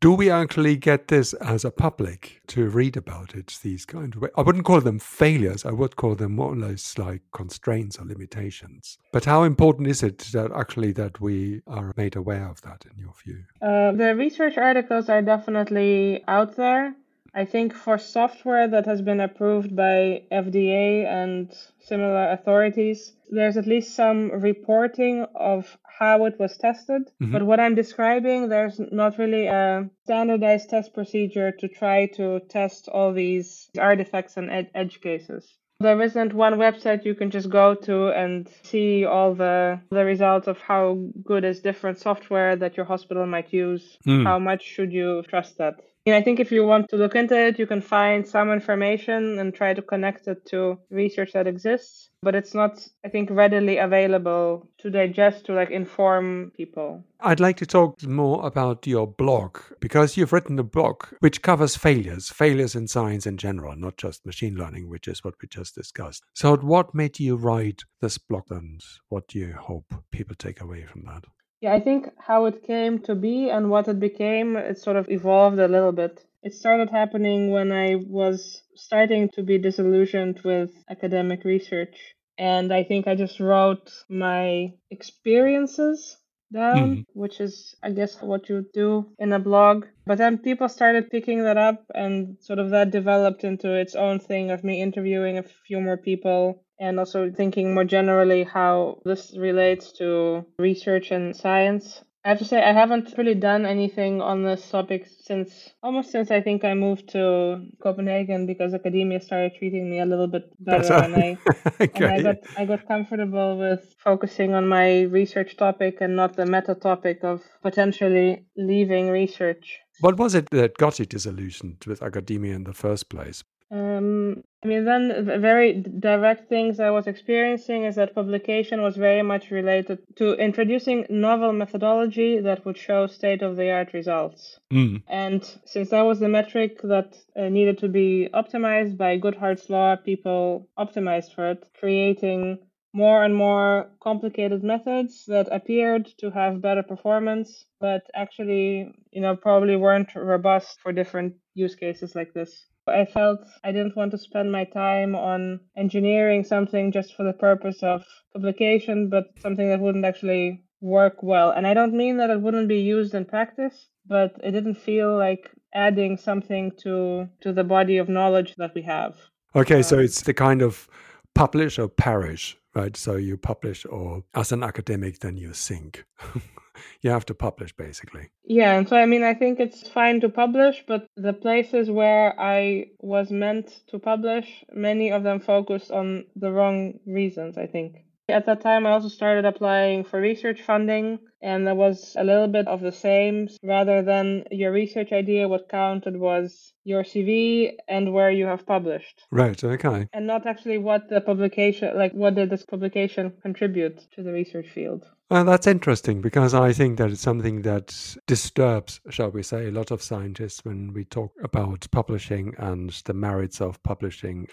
Do 0.00 0.12
we 0.12 0.30
actually 0.30 0.76
get 0.76 1.08
this 1.08 1.34
as 1.34 1.62
a 1.62 1.70
public 1.70 2.40
to 2.46 2.70
read 2.70 2.96
about 2.96 3.34
it? 3.34 3.58
These 3.62 3.84
kind 3.84 4.14
of, 4.16 4.24
I 4.34 4.40
wouldn't 4.40 4.64
call 4.64 4.80
them 4.80 4.98
failures. 4.98 5.66
I 5.66 5.72
would 5.72 5.96
call 5.96 6.14
them 6.14 6.36
more 6.36 6.54
or 6.54 6.56
less 6.56 6.96
like 6.96 7.20
constraints 7.34 7.98
or 7.98 8.06
limitations. 8.06 8.96
But 9.12 9.26
how 9.26 9.42
important 9.42 9.88
is 9.88 10.02
it 10.02 10.18
that 10.32 10.52
actually 10.52 10.92
that 10.92 11.20
we 11.20 11.60
are 11.66 11.92
made 11.98 12.16
aware 12.16 12.48
of 12.48 12.62
that 12.62 12.86
in 12.90 12.98
your 12.98 13.12
view? 13.22 13.44
Uh, 13.60 13.92
the 13.92 14.14
research 14.16 14.56
articles 14.56 15.10
are 15.10 15.20
definitely 15.20 16.24
out 16.28 16.56
there. 16.56 16.94
I 17.34 17.44
think 17.44 17.74
for 17.74 17.98
software 17.98 18.68
that 18.68 18.86
has 18.86 19.02
been 19.02 19.20
approved 19.20 19.74
by 19.74 20.22
FDA 20.30 21.04
and 21.04 21.52
similar 21.80 22.30
authorities, 22.30 23.12
there's 23.28 23.56
at 23.56 23.66
least 23.66 23.96
some 23.96 24.30
reporting 24.30 25.26
of 25.34 25.76
how 25.98 26.26
it 26.26 26.38
was 26.38 26.56
tested. 26.56 27.10
Mm-hmm. 27.20 27.32
But 27.32 27.42
what 27.42 27.60
I'm 27.60 27.74
describing, 27.74 28.48
there's 28.48 28.80
not 28.92 29.18
really 29.18 29.46
a 29.46 29.88
standardized 30.04 30.70
test 30.70 30.94
procedure 30.94 31.50
to 31.52 31.68
try 31.68 32.06
to 32.14 32.40
test 32.48 32.88
all 32.88 33.12
these 33.12 33.68
artifacts 33.78 34.36
and 34.36 34.50
ed- 34.50 34.70
edge 34.74 35.00
cases. 35.00 35.58
There 35.80 36.00
isn't 36.00 36.32
one 36.32 36.54
website 36.54 37.04
you 37.04 37.16
can 37.16 37.30
just 37.30 37.50
go 37.50 37.74
to 37.74 38.08
and 38.08 38.48
see 38.62 39.04
all 39.04 39.34
the 39.34 39.80
the 39.90 40.04
results 40.04 40.46
of 40.46 40.58
how 40.58 40.98
good 41.24 41.44
is 41.44 41.60
different 41.60 41.98
software 41.98 42.54
that 42.56 42.76
your 42.76 42.86
hospital 42.86 43.26
might 43.26 43.52
use. 43.52 43.98
Mm. 44.06 44.24
How 44.24 44.38
much 44.38 44.62
should 44.62 44.92
you 44.92 45.24
trust 45.28 45.58
that? 45.58 45.74
I 46.12 46.20
think 46.20 46.38
if 46.38 46.52
you 46.52 46.66
want 46.66 46.90
to 46.90 46.96
look 46.96 47.14
into 47.14 47.34
it, 47.34 47.58
you 47.58 47.66
can 47.66 47.80
find 47.80 48.28
some 48.28 48.50
information 48.50 49.38
and 49.38 49.54
try 49.54 49.72
to 49.72 49.80
connect 49.80 50.28
it 50.28 50.44
to 50.46 50.78
research 50.90 51.32
that 51.32 51.46
exists, 51.46 52.10
but 52.22 52.34
it's 52.34 52.52
not, 52.52 52.86
I 53.06 53.08
think, 53.08 53.30
readily 53.30 53.78
available 53.78 54.68
to 54.78 54.90
digest 54.90 55.46
to 55.46 55.54
like 55.54 55.70
inform 55.70 56.52
people. 56.54 57.02
I'd 57.20 57.40
like 57.40 57.56
to 57.56 57.66
talk 57.66 58.02
more 58.02 58.46
about 58.46 58.86
your 58.86 59.06
blog 59.06 59.56
because 59.80 60.14
you've 60.14 60.34
written 60.34 60.58
a 60.58 60.62
blog 60.62 61.04
which 61.20 61.40
covers 61.40 61.74
failures, 61.74 62.28
failures 62.28 62.74
in 62.74 62.86
science 62.86 63.26
in 63.26 63.38
general, 63.38 63.74
not 63.74 63.96
just 63.96 64.26
machine 64.26 64.56
learning, 64.56 64.90
which 64.90 65.08
is 65.08 65.24
what 65.24 65.36
we 65.40 65.48
just 65.48 65.74
discussed. 65.74 66.22
So, 66.34 66.54
what 66.58 66.94
made 66.94 67.18
you 67.18 67.36
write 67.36 67.82
this 68.02 68.18
blog 68.18 68.50
and 68.50 68.82
what 69.08 69.26
do 69.28 69.38
you 69.38 69.54
hope 69.54 69.94
people 70.10 70.34
take 70.34 70.60
away 70.60 70.84
from 70.84 71.04
that? 71.06 71.24
Yeah, 71.64 71.72
I 71.72 71.80
think 71.80 72.10
how 72.18 72.44
it 72.44 72.62
came 72.62 72.98
to 73.04 73.14
be 73.14 73.48
and 73.48 73.70
what 73.70 73.88
it 73.88 73.98
became, 73.98 74.54
it 74.54 74.76
sort 74.78 74.96
of 74.96 75.08
evolved 75.08 75.58
a 75.58 75.66
little 75.66 75.92
bit. 75.92 76.22
It 76.42 76.52
started 76.52 76.90
happening 76.90 77.52
when 77.52 77.72
I 77.72 77.94
was 77.94 78.60
starting 78.74 79.30
to 79.30 79.42
be 79.42 79.56
disillusioned 79.56 80.42
with 80.44 80.72
academic 80.90 81.42
research. 81.42 81.96
And 82.36 82.70
I 82.70 82.84
think 82.84 83.08
I 83.08 83.14
just 83.14 83.40
wrote 83.40 83.90
my 84.10 84.74
experiences 84.90 86.18
down, 86.52 86.96
mm. 86.96 87.04
which 87.14 87.40
is, 87.40 87.74
I 87.82 87.92
guess, 87.92 88.20
what 88.20 88.50
you 88.50 88.66
do 88.74 89.06
in 89.18 89.32
a 89.32 89.38
blog. 89.38 89.86
But 90.04 90.18
then 90.18 90.36
people 90.36 90.68
started 90.68 91.08
picking 91.08 91.44
that 91.44 91.56
up, 91.56 91.82
and 91.94 92.36
sort 92.42 92.58
of 92.58 92.68
that 92.70 92.90
developed 92.90 93.42
into 93.42 93.72
its 93.72 93.94
own 93.94 94.20
thing 94.20 94.50
of 94.50 94.64
me 94.64 94.82
interviewing 94.82 95.38
a 95.38 95.48
few 95.66 95.80
more 95.80 95.96
people 95.96 96.63
and 96.78 96.98
also 96.98 97.30
thinking 97.30 97.74
more 97.74 97.84
generally 97.84 98.44
how 98.44 98.98
this 99.04 99.36
relates 99.36 99.92
to 99.92 100.44
research 100.58 101.10
and 101.10 101.36
science. 101.36 102.02
I 102.24 102.30
have 102.30 102.38
to 102.38 102.44
say 102.46 102.62
I 102.62 102.72
haven't 102.72 103.12
really 103.18 103.34
done 103.34 103.66
anything 103.66 104.22
on 104.22 104.44
this 104.44 104.70
topic 104.70 105.06
since 105.24 105.74
almost 105.82 106.10
since 106.10 106.30
I 106.30 106.40
think 106.40 106.64
I 106.64 106.72
moved 106.72 107.10
to 107.10 107.66
Copenhagen 107.82 108.46
because 108.46 108.72
academia 108.72 109.20
started 109.20 109.52
treating 109.58 109.90
me 109.90 110.00
a 110.00 110.06
little 110.06 110.26
bit 110.26 110.44
better 110.58 110.94
and 111.04 111.14
I, 111.14 111.38
okay. 111.82 112.04
and 112.04 112.14
I 112.14 112.22
got 112.22 112.36
I 112.56 112.64
got 112.64 112.88
comfortable 112.88 113.58
with 113.58 113.94
focusing 114.02 114.54
on 114.54 114.66
my 114.66 115.02
research 115.02 115.58
topic 115.58 115.98
and 116.00 116.16
not 116.16 116.34
the 116.34 116.46
meta 116.46 116.74
topic 116.74 117.22
of 117.24 117.42
potentially 117.60 118.46
leaving 118.56 119.10
research. 119.10 119.80
What 120.00 120.16
was 120.16 120.34
it 120.34 120.48
that 120.50 120.78
got 120.78 120.98
you 120.98 121.04
disillusioned 121.04 121.84
with 121.86 122.02
academia 122.02 122.54
in 122.54 122.64
the 122.64 122.72
first 122.72 123.10
place? 123.10 123.44
Um, 123.74 124.44
I 124.62 124.68
mean, 124.68 124.84
then 124.84 125.26
very 125.42 125.72
direct 125.82 126.48
things 126.48 126.78
I 126.78 126.90
was 126.90 127.08
experiencing 127.08 127.84
is 127.84 127.96
that 127.96 128.14
publication 128.14 128.82
was 128.82 128.96
very 128.96 129.22
much 129.22 129.50
related 129.50 129.98
to 130.16 130.34
introducing 130.34 131.06
novel 131.10 131.52
methodology 131.52 132.38
that 132.40 132.64
would 132.64 132.78
show 132.78 133.08
state 133.08 133.42
of 133.42 133.56
the 133.56 133.72
art 133.72 133.92
results. 133.92 134.60
Mm. 134.72 135.02
And 135.08 135.44
since 135.66 135.90
that 135.90 136.02
was 136.02 136.20
the 136.20 136.28
metric 136.28 136.80
that 136.82 137.16
uh, 137.36 137.48
needed 137.48 137.78
to 137.78 137.88
be 137.88 138.28
optimized 138.32 138.96
by 138.96 139.18
Goodhart's 139.18 139.68
law, 139.68 139.96
people 139.96 140.68
optimized 140.78 141.34
for 141.34 141.50
it, 141.50 141.68
creating 141.78 142.60
more 142.92 143.24
and 143.24 143.34
more 143.34 143.90
complicated 144.00 144.62
methods 144.62 145.24
that 145.26 145.48
appeared 145.50 146.06
to 146.18 146.30
have 146.30 146.62
better 146.62 146.84
performance, 146.84 147.64
but 147.80 148.02
actually, 148.14 148.94
you 149.10 149.20
know, 149.20 149.34
probably 149.34 149.74
weren't 149.74 150.14
robust 150.14 150.78
for 150.80 150.92
different 150.92 151.34
use 151.54 151.74
cases 151.74 152.14
like 152.14 152.32
this. 152.34 152.66
I 152.86 153.04
felt 153.06 153.40
I 153.62 153.72
didn't 153.72 153.96
want 153.96 154.10
to 154.12 154.18
spend 154.18 154.52
my 154.52 154.64
time 154.64 155.14
on 155.14 155.60
engineering 155.76 156.44
something 156.44 156.92
just 156.92 157.14
for 157.14 157.24
the 157.24 157.32
purpose 157.32 157.82
of 157.82 158.04
publication, 158.32 159.08
but 159.08 159.26
something 159.40 159.68
that 159.68 159.80
wouldn't 159.80 160.04
actually 160.04 160.62
work 160.80 161.22
well. 161.22 161.50
And 161.50 161.66
I 161.66 161.74
don't 161.74 161.94
mean 161.94 162.18
that 162.18 162.30
it 162.30 162.40
wouldn't 162.40 162.68
be 162.68 162.80
used 162.80 163.14
in 163.14 163.24
practice, 163.24 163.88
but 164.06 164.32
it 164.42 164.50
didn't 164.50 164.74
feel 164.74 165.16
like 165.16 165.50
adding 165.74 166.16
something 166.16 166.72
to 166.82 167.28
to 167.40 167.52
the 167.52 167.64
body 167.64 167.96
of 167.96 168.08
knowledge 168.08 168.54
that 168.56 168.74
we 168.74 168.82
have. 168.82 169.16
Okay, 169.56 169.76
um, 169.76 169.82
so 169.82 169.98
it's 169.98 170.22
the 170.22 170.34
kind 170.34 170.62
of 170.62 170.88
publish 171.34 171.78
or 171.78 171.88
perish, 171.88 172.56
right? 172.74 172.96
So 172.96 173.16
you 173.16 173.36
publish, 173.36 173.86
or 173.86 174.24
as 174.34 174.52
an 174.52 174.62
academic, 174.62 175.20
then 175.20 175.36
you 175.36 175.54
sink. 175.54 176.04
you 177.00 177.10
have 177.10 177.26
to 177.26 177.34
publish 177.34 177.72
basically. 177.76 178.30
Yeah, 178.44 178.76
and 178.76 178.88
so 178.88 178.96
I 178.96 179.06
mean, 179.06 179.22
I 179.22 179.34
think 179.34 179.60
it's 179.60 179.88
fine 179.88 180.20
to 180.20 180.28
publish, 180.28 180.84
but 180.86 181.06
the 181.16 181.32
places 181.32 181.90
where 181.90 182.38
I 182.38 182.86
was 183.00 183.30
meant 183.30 183.80
to 183.88 183.98
publish, 183.98 184.64
many 184.72 185.10
of 185.10 185.22
them 185.22 185.40
focused 185.40 185.90
on 185.90 186.24
the 186.36 186.50
wrong 186.50 187.00
reasons, 187.06 187.56
I 187.58 187.66
think. 187.66 188.03
At 188.28 188.46
that 188.46 188.62
time, 188.62 188.86
I 188.86 188.92
also 188.92 189.08
started 189.08 189.44
applying 189.44 190.02
for 190.02 190.18
research 190.18 190.62
funding, 190.62 191.18
and 191.42 191.66
there 191.66 191.74
was 191.74 192.16
a 192.18 192.24
little 192.24 192.48
bit 192.48 192.66
of 192.66 192.80
the 192.80 192.90
same. 192.90 193.48
Rather 193.62 194.00
than 194.00 194.44
your 194.50 194.72
research 194.72 195.12
idea, 195.12 195.46
what 195.46 195.68
counted 195.68 196.16
was 196.16 196.72
your 196.84 197.04
CV 197.04 197.72
and 197.86 198.14
where 198.14 198.30
you 198.30 198.46
have 198.46 198.66
published. 198.66 199.24
Right, 199.30 199.62
okay. 199.62 200.08
And 200.14 200.26
not 200.26 200.46
actually 200.46 200.78
what 200.78 201.10
the 201.10 201.20
publication, 201.20 201.96
like 201.98 202.12
what 202.12 202.34
did 202.34 202.48
this 202.48 202.64
publication 202.64 203.34
contribute 203.42 204.00
to 204.14 204.22
the 204.22 204.32
research 204.32 204.68
field. 204.70 205.04
Well, 205.30 205.44
that's 205.44 205.66
interesting 205.66 206.22
because 206.22 206.54
I 206.54 206.72
think 206.72 206.96
that 206.98 207.10
it's 207.10 207.20
something 207.20 207.60
that 207.62 208.16
disturbs, 208.26 209.00
shall 209.10 209.30
we 209.30 209.42
say, 209.42 209.66
a 209.66 209.70
lot 209.70 209.90
of 209.90 210.02
scientists 210.02 210.64
when 210.64 210.94
we 210.94 211.04
talk 211.04 211.32
about 211.42 211.86
publishing 211.90 212.54
and 212.56 212.90
the 213.04 213.14
merits 213.14 213.60
of 213.60 213.82
publishing 213.82 214.48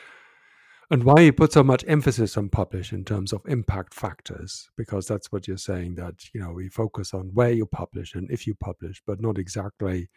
and 0.91 1.03
why 1.03 1.21
you 1.21 1.33
put 1.33 1.51
so 1.51 1.63
much 1.63 1.83
emphasis 1.87 2.37
on 2.37 2.49
publish 2.49 2.93
in 2.93 3.03
terms 3.03 3.33
of 3.33 3.41
impact 3.47 3.93
factors 3.93 4.69
because 4.77 5.07
that's 5.07 5.31
what 5.31 5.47
you're 5.47 5.57
saying 5.57 5.95
that 5.95 6.13
you 6.33 6.41
know 6.41 6.51
we 6.51 6.69
focus 6.69 7.13
on 7.13 7.31
where 7.33 7.51
you 7.51 7.65
publish 7.65 8.13
and 8.13 8.29
if 8.29 8.45
you 8.45 8.53
publish 8.53 9.01
but 9.07 9.19
not 9.19 9.37
exactly 9.37 10.07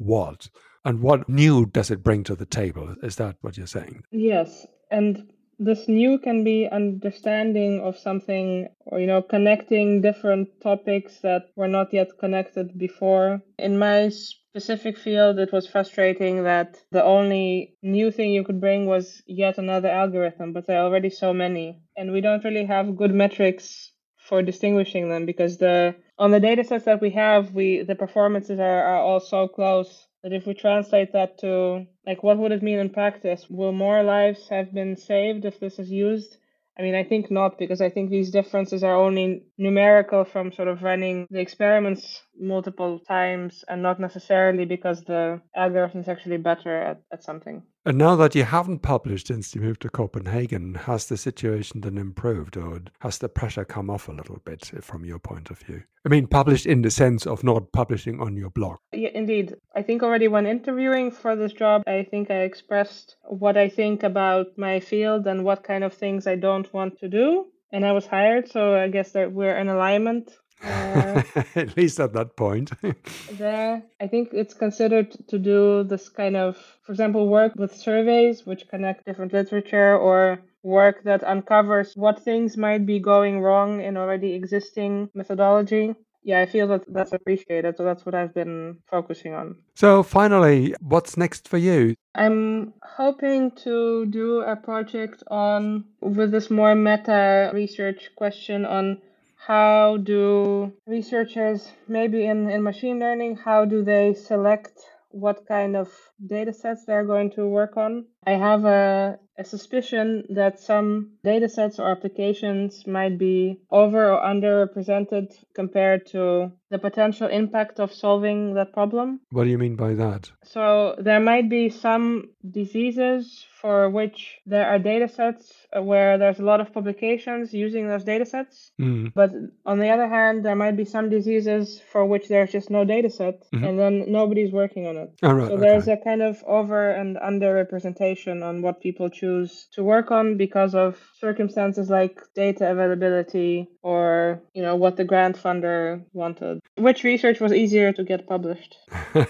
what. 0.00 0.48
And 0.84 1.02
what 1.02 1.28
new. 1.28 1.66
does 1.66 1.90
it 1.90 2.02
bring 2.02 2.24
to 2.24 2.34
the 2.34 2.46
table? 2.46 2.96
Is 3.02 3.16
that 3.16 3.36
what 3.42 3.58
you're 3.58 3.66
saying? 3.66 4.02
Yes 4.10 4.66
and 4.90 5.30
this 5.60 5.86
new 5.88 6.18
can 6.18 6.42
be 6.42 6.66
understanding 6.72 7.80
of 7.80 7.98
something 7.98 8.66
or, 8.86 8.98
you 8.98 9.06
know, 9.06 9.20
connecting 9.20 10.00
different 10.00 10.48
topics 10.62 11.20
that 11.20 11.50
were 11.54 11.68
not 11.68 11.92
yet 11.92 12.08
connected 12.18 12.76
before. 12.78 13.42
In 13.58 13.78
my 13.78 14.08
specific 14.08 14.96
field, 14.96 15.38
it 15.38 15.52
was 15.52 15.66
frustrating 15.66 16.44
that 16.44 16.78
the 16.92 17.04
only 17.04 17.76
new 17.82 18.10
thing 18.10 18.30
you 18.32 18.42
could 18.42 18.60
bring 18.60 18.86
was 18.86 19.22
yet 19.26 19.58
another 19.58 19.90
algorithm, 19.90 20.54
but 20.54 20.66
there 20.66 20.80
are 20.80 20.86
already 20.86 21.10
so 21.10 21.34
many. 21.34 21.78
And 21.94 22.10
we 22.10 22.22
don't 22.22 22.42
really 22.42 22.64
have 22.64 22.96
good 22.96 23.14
metrics 23.14 23.92
for 24.16 24.42
distinguishing 24.42 25.10
them 25.10 25.26
because 25.26 25.58
the 25.58 25.94
on 26.18 26.30
the 26.30 26.40
data 26.40 26.64
sets 26.64 26.84
that 26.84 27.00
we 27.00 27.10
have, 27.10 27.52
we 27.52 27.82
the 27.82 27.94
performances 27.94 28.60
are, 28.60 28.82
are 28.84 29.02
all 29.02 29.20
so 29.20 29.46
close 29.48 30.06
that 30.22 30.32
if 30.32 30.46
we 30.46 30.54
translate 30.54 31.12
that 31.12 31.38
to 31.38 31.86
like 32.06 32.22
what 32.22 32.38
would 32.38 32.52
it 32.52 32.62
mean 32.62 32.78
in 32.78 32.90
practice? 32.90 33.46
Will 33.48 33.72
more 33.72 34.02
lives 34.02 34.48
have 34.48 34.72
been 34.72 34.96
saved 34.96 35.44
if 35.44 35.60
this 35.60 35.78
is 35.78 35.90
used? 35.90 36.36
I 36.78 36.82
mean, 36.82 36.94
I 36.94 37.04
think 37.04 37.30
not 37.30 37.58
because 37.58 37.80
I 37.80 37.90
think 37.90 38.10
these 38.10 38.30
differences 38.30 38.82
are 38.82 38.94
only 38.94 39.44
numerical 39.58 40.24
from 40.24 40.52
sort 40.52 40.68
of 40.68 40.82
running 40.82 41.26
the 41.30 41.40
experiments 41.40 42.22
multiple 42.38 43.00
times 43.00 43.64
and 43.68 43.82
not 43.82 44.00
necessarily 44.00 44.64
because 44.64 45.02
the 45.04 45.42
algorithm 45.54 46.00
is 46.00 46.08
actually 46.08 46.38
better 46.38 46.74
at, 46.74 47.02
at 47.12 47.22
something. 47.22 47.62
And 47.86 47.96
now 47.96 48.14
that 48.16 48.34
you 48.34 48.44
haven't 48.44 48.80
published 48.80 49.28
since 49.28 49.54
you 49.54 49.62
moved 49.62 49.80
to 49.82 49.88
Copenhagen, 49.88 50.74
has 50.74 51.06
the 51.06 51.16
situation 51.16 51.80
then 51.80 51.96
improved 51.96 52.58
or 52.58 52.82
has 53.00 53.16
the 53.16 53.28
pressure 53.30 53.64
come 53.64 53.88
off 53.88 54.06
a 54.08 54.12
little 54.12 54.38
bit 54.44 54.70
from 54.82 55.06
your 55.06 55.18
point 55.18 55.50
of 55.50 55.58
view? 55.60 55.82
I 56.04 56.10
mean, 56.10 56.26
published 56.26 56.66
in 56.66 56.82
the 56.82 56.90
sense 56.90 57.26
of 57.26 57.42
not 57.42 57.72
publishing 57.72 58.20
on 58.20 58.36
your 58.36 58.50
blog. 58.50 58.76
Yeah, 58.92 59.08
indeed. 59.14 59.56
I 59.74 59.82
think 59.82 60.02
already 60.02 60.28
when 60.28 60.46
interviewing 60.46 61.10
for 61.10 61.34
this 61.36 61.54
job, 61.54 61.82
I 61.86 62.06
think 62.10 62.30
I 62.30 62.40
expressed 62.40 63.16
what 63.22 63.56
I 63.56 63.70
think 63.70 64.02
about 64.02 64.46
my 64.58 64.80
field 64.80 65.26
and 65.26 65.42
what 65.42 65.64
kind 65.64 65.82
of 65.82 65.94
things 65.94 66.26
I 66.26 66.36
don't 66.36 66.70
want 66.74 66.98
to 67.00 67.08
do. 67.08 67.46
And 67.72 67.86
I 67.86 67.92
was 67.92 68.06
hired, 68.06 68.50
so 68.50 68.76
I 68.76 68.88
guess 68.88 69.12
that 69.12 69.32
we're 69.32 69.56
in 69.56 69.68
alignment 69.68 70.30
uh, 70.62 71.22
at 71.54 71.76
least 71.76 72.00
at 72.00 72.12
that 72.12 72.36
point. 72.36 72.70
there, 73.32 73.82
I 74.00 74.06
think 74.06 74.30
it's 74.32 74.54
considered 74.54 75.16
to 75.28 75.38
do 75.38 75.84
this 75.84 76.08
kind 76.08 76.36
of, 76.36 76.56
for 76.82 76.92
example, 76.92 77.28
work 77.28 77.54
with 77.56 77.74
surveys 77.74 78.46
which 78.46 78.68
connect 78.68 79.06
different 79.06 79.32
literature 79.32 79.96
or 79.96 80.40
work 80.62 81.02
that 81.04 81.24
uncovers 81.24 81.96
what 81.96 82.22
things 82.22 82.56
might 82.56 82.84
be 82.84 82.98
going 82.98 83.40
wrong 83.40 83.80
in 83.80 83.96
already 83.96 84.34
existing 84.34 85.08
methodology. 85.14 85.94
Yeah, 86.22 86.40
I 86.40 86.46
feel 86.46 86.68
that 86.68 86.82
that's 86.86 87.12
appreciated. 87.12 87.78
So 87.78 87.84
that's 87.84 88.04
what 88.04 88.14
I've 88.14 88.34
been 88.34 88.78
focusing 88.90 89.32
on. 89.32 89.56
So, 89.74 90.02
finally, 90.02 90.74
what's 90.80 91.16
next 91.16 91.48
for 91.48 91.56
you? 91.56 91.94
I'm 92.14 92.74
hoping 92.82 93.52
to 93.64 94.04
do 94.04 94.40
a 94.42 94.54
project 94.54 95.22
on, 95.30 95.84
with 96.02 96.30
this 96.30 96.50
more 96.50 96.74
meta 96.74 97.50
research 97.54 98.10
question 98.16 98.66
on 98.66 99.00
how 99.46 99.96
do 99.96 100.72
researchers, 100.86 101.72
maybe 101.88 102.26
in, 102.26 102.50
in 102.50 102.62
machine 102.62 102.98
learning, 102.98 103.36
how 103.36 103.64
do 103.64 103.82
they 103.82 104.14
select 104.14 104.72
what 105.10 105.46
kind 105.46 105.76
of 105.76 105.88
data 106.24 106.52
sets 106.52 106.84
they're 106.84 107.06
going 107.06 107.30
to 107.32 107.46
work 107.48 107.76
on? 107.76 108.04
I 108.26 108.32
have 108.32 108.64
a, 108.64 109.18
a 109.40 109.44
suspicion 109.44 110.24
that 110.28 110.60
some 110.60 111.12
data 111.24 111.48
sets 111.48 111.78
or 111.78 111.90
applications 111.90 112.86
might 112.86 113.16
be 113.16 113.58
over 113.70 114.12
or 114.12 114.20
underrepresented 114.20 115.32
compared 115.54 116.06
to 116.06 116.52
the 116.70 116.78
potential 116.78 117.26
impact 117.26 117.80
of 117.80 117.92
solving 117.92 118.54
that 118.54 118.72
problem. 118.72 119.20
What 119.30 119.44
do 119.44 119.50
you 119.50 119.58
mean 119.58 119.76
by 119.76 119.94
that? 119.94 120.30
So, 120.44 120.94
there 120.98 121.20
might 121.20 121.48
be 121.48 121.70
some 121.70 122.30
diseases 122.48 123.46
for 123.60 123.90
which 123.90 124.38
there 124.46 124.66
are 124.66 124.78
data 124.78 125.08
sets 125.08 125.52
where 125.90 126.16
there's 126.18 126.38
a 126.38 126.44
lot 126.44 126.60
of 126.60 126.72
publications 126.72 127.52
using 127.52 127.88
those 127.88 128.04
data 128.04 128.24
sets. 128.24 128.72
Mm. 128.80 129.12
But 129.14 129.32
on 129.66 129.78
the 129.78 129.90
other 129.90 130.08
hand, 130.08 130.44
there 130.44 130.56
might 130.56 130.76
be 130.76 130.84
some 130.84 131.10
diseases 131.10 131.80
for 131.92 132.06
which 132.06 132.28
there's 132.28 132.52
just 132.52 132.70
no 132.70 132.84
data 132.84 133.10
set 133.10 133.42
mm-hmm. 133.52 133.64
and 133.64 133.78
then 133.78 134.04
nobody's 134.08 134.52
working 134.52 134.86
on 134.86 134.96
it. 134.96 135.10
Oh, 135.22 135.32
right, 135.32 135.48
so 135.48 135.56
there's 135.56 135.88
a 135.88 135.96
kind 135.96 136.22
of 136.22 136.42
over 136.46 136.90
and 136.90 137.18
under 137.18 137.52
representation 137.52 138.42
on 138.42 138.62
what 138.62 138.80
people 138.80 139.10
choose 139.10 139.29
to 139.74 139.82
work 139.82 140.10
on 140.10 140.36
because 140.36 140.74
of 140.74 140.98
circumstances 141.18 141.90
like 141.90 142.20
data 142.34 142.70
availability 142.70 143.68
or, 143.82 144.42
you 144.54 144.62
know, 144.62 144.76
what 144.76 144.96
the 144.96 145.04
grant 145.04 145.36
funder 145.36 146.02
wanted. 146.12 146.60
Which 146.76 147.04
research 147.04 147.40
was 147.40 147.52
easier 147.52 147.92
to 147.92 148.04
get 148.04 148.26
published? 148.26 148.76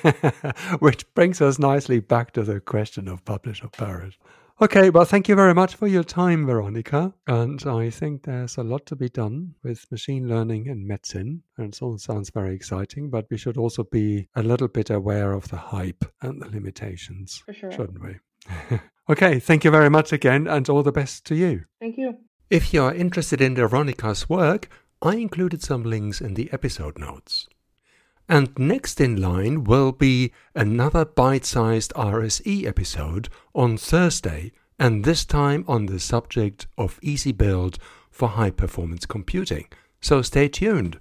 Which 0.81 1.13
brings 1.15 1.41
us 1.41 1.59
nicely 1.59 2.01
back 2.01 2.33
to 2.33 2.43
the 2.43 2.61
question 2.61 3.09
of 3.09 3.25
publish 3.25 3.63
or 3.63 3.69
perish. 3.69 4.19
Okay, 4.63 4.91
well, 4.91 5.07
thank 5.07 5.27
you 5.27 5.35
very 5.37 5.55
much 5.55 5.75
for 5.75 5.87
your 5.87 6.05
time, 6.05 6.45
Veronika. 6.45 7.15
And 7.27 7.65
I 7.67 7.89
think 7.89 8.25
there's 8.25 8.59
a 8.59 8.63
lot 8.63 8.85
to 8.87 8.97
be 8.97 9.09
done 9.09 9.55
with 9.63 9.91
machine 9.91 10.29
learning 10.29 10.67
in 10.67 10.87
medicine. 10.87 11.45
And 11.57 11.73
it 11.73 11.81
all 11.81 11.97
sounds 11.97 12.29
very 12.29 12.55
exciting, 12.57 13.09
but 13.09 13.25
we 13.31 13.39
should 13.39 13.57
also 13.57 13.85
be 13.85 14.29
a 14.35 14.43
little 14.43 14.69
bit 14.69 14.91
aware 14.91 15.33
of 15.33 15.49
the 15.49 15.57
hype 15.57 16.05
and 16.21 16.43
the 16.43 16.51
limitations, 16.51 17.43
sure. 17.51 17.73
shouldn't 17.73 18.03
we? 18.03 18.17
okay, 19.09 19.41
thank 19.41 19.65
you 19.65 19.71
very 19.71 19.91
much 19.91 20.13
again, 20.13 20.47
and 20.47 20.69
all 20.69 20.83
the 20.83 20.93
best 20.93 21.25
to 21.27 21.35
you. 21.35 21.65
Thank 21.81 21.97
you. 21.97 22.19
If 22.51 22.75
you're 22.75 22.93
interested 22.93 23.41
in 23.41 23.55
Veronika's 23.55 24.29
work, 24.29 24.69
I 25.03 25.15
included 25.15 25.63
some 25.63 25.85
links 25.85 26.21
in 26.21 26.35
the 26.35 26.53
episode 26.53 26.99
notes. 26.99 27.49
And 28.29 28.57
next 28.59 29.01
in 29.01 29.21
line 29.21 29.65
will 29.65 29.93
be 29.93 30.33
another 30.55 31.05
bite 31.05 31.45
sized 31.45 31.93
RSE 31.95 32.65
episode 32.67 33.29
on 33.55 33.77
Thursday, 33.77 34.53
and 34.79 35.05
this 35.05 35.25
time 35.25 35.65
on 35.67 35.87
the 35.87 35.99
subject 35.99 36.67
of 36.77 37.01
EasyBuild 37.01 37.79
for 38.11 38.29
high 38.29 38.51
performance 38.51 39.07
computing. 39.07 39.67
So 40.01 40.23
stay 40.23 40.49
tuned. 40.49 40.99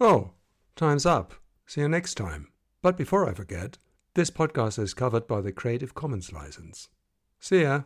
Oh, 0.00 0.32
time's 0.82 1.06
up. 1.06 1.34
See 1.64 1.80
you 1.80 1.88
next 1.88 2.14
time. 2.14 2.48
But 2.82 2.96
before 2.96 3.28
I 3.28 3.34
forget, 3.34 3.78
this 4.14 4.32
podcast 4.32 4.80
is 4.80 4.94
covered 4.94 5.28
by 5.28 5.40
the 5.40 5.52
Creative 5.52 5.94
Commons 5.94 6.32
license. 6.32 6.88
See 7.38 7.62
ya. 7.62 7.82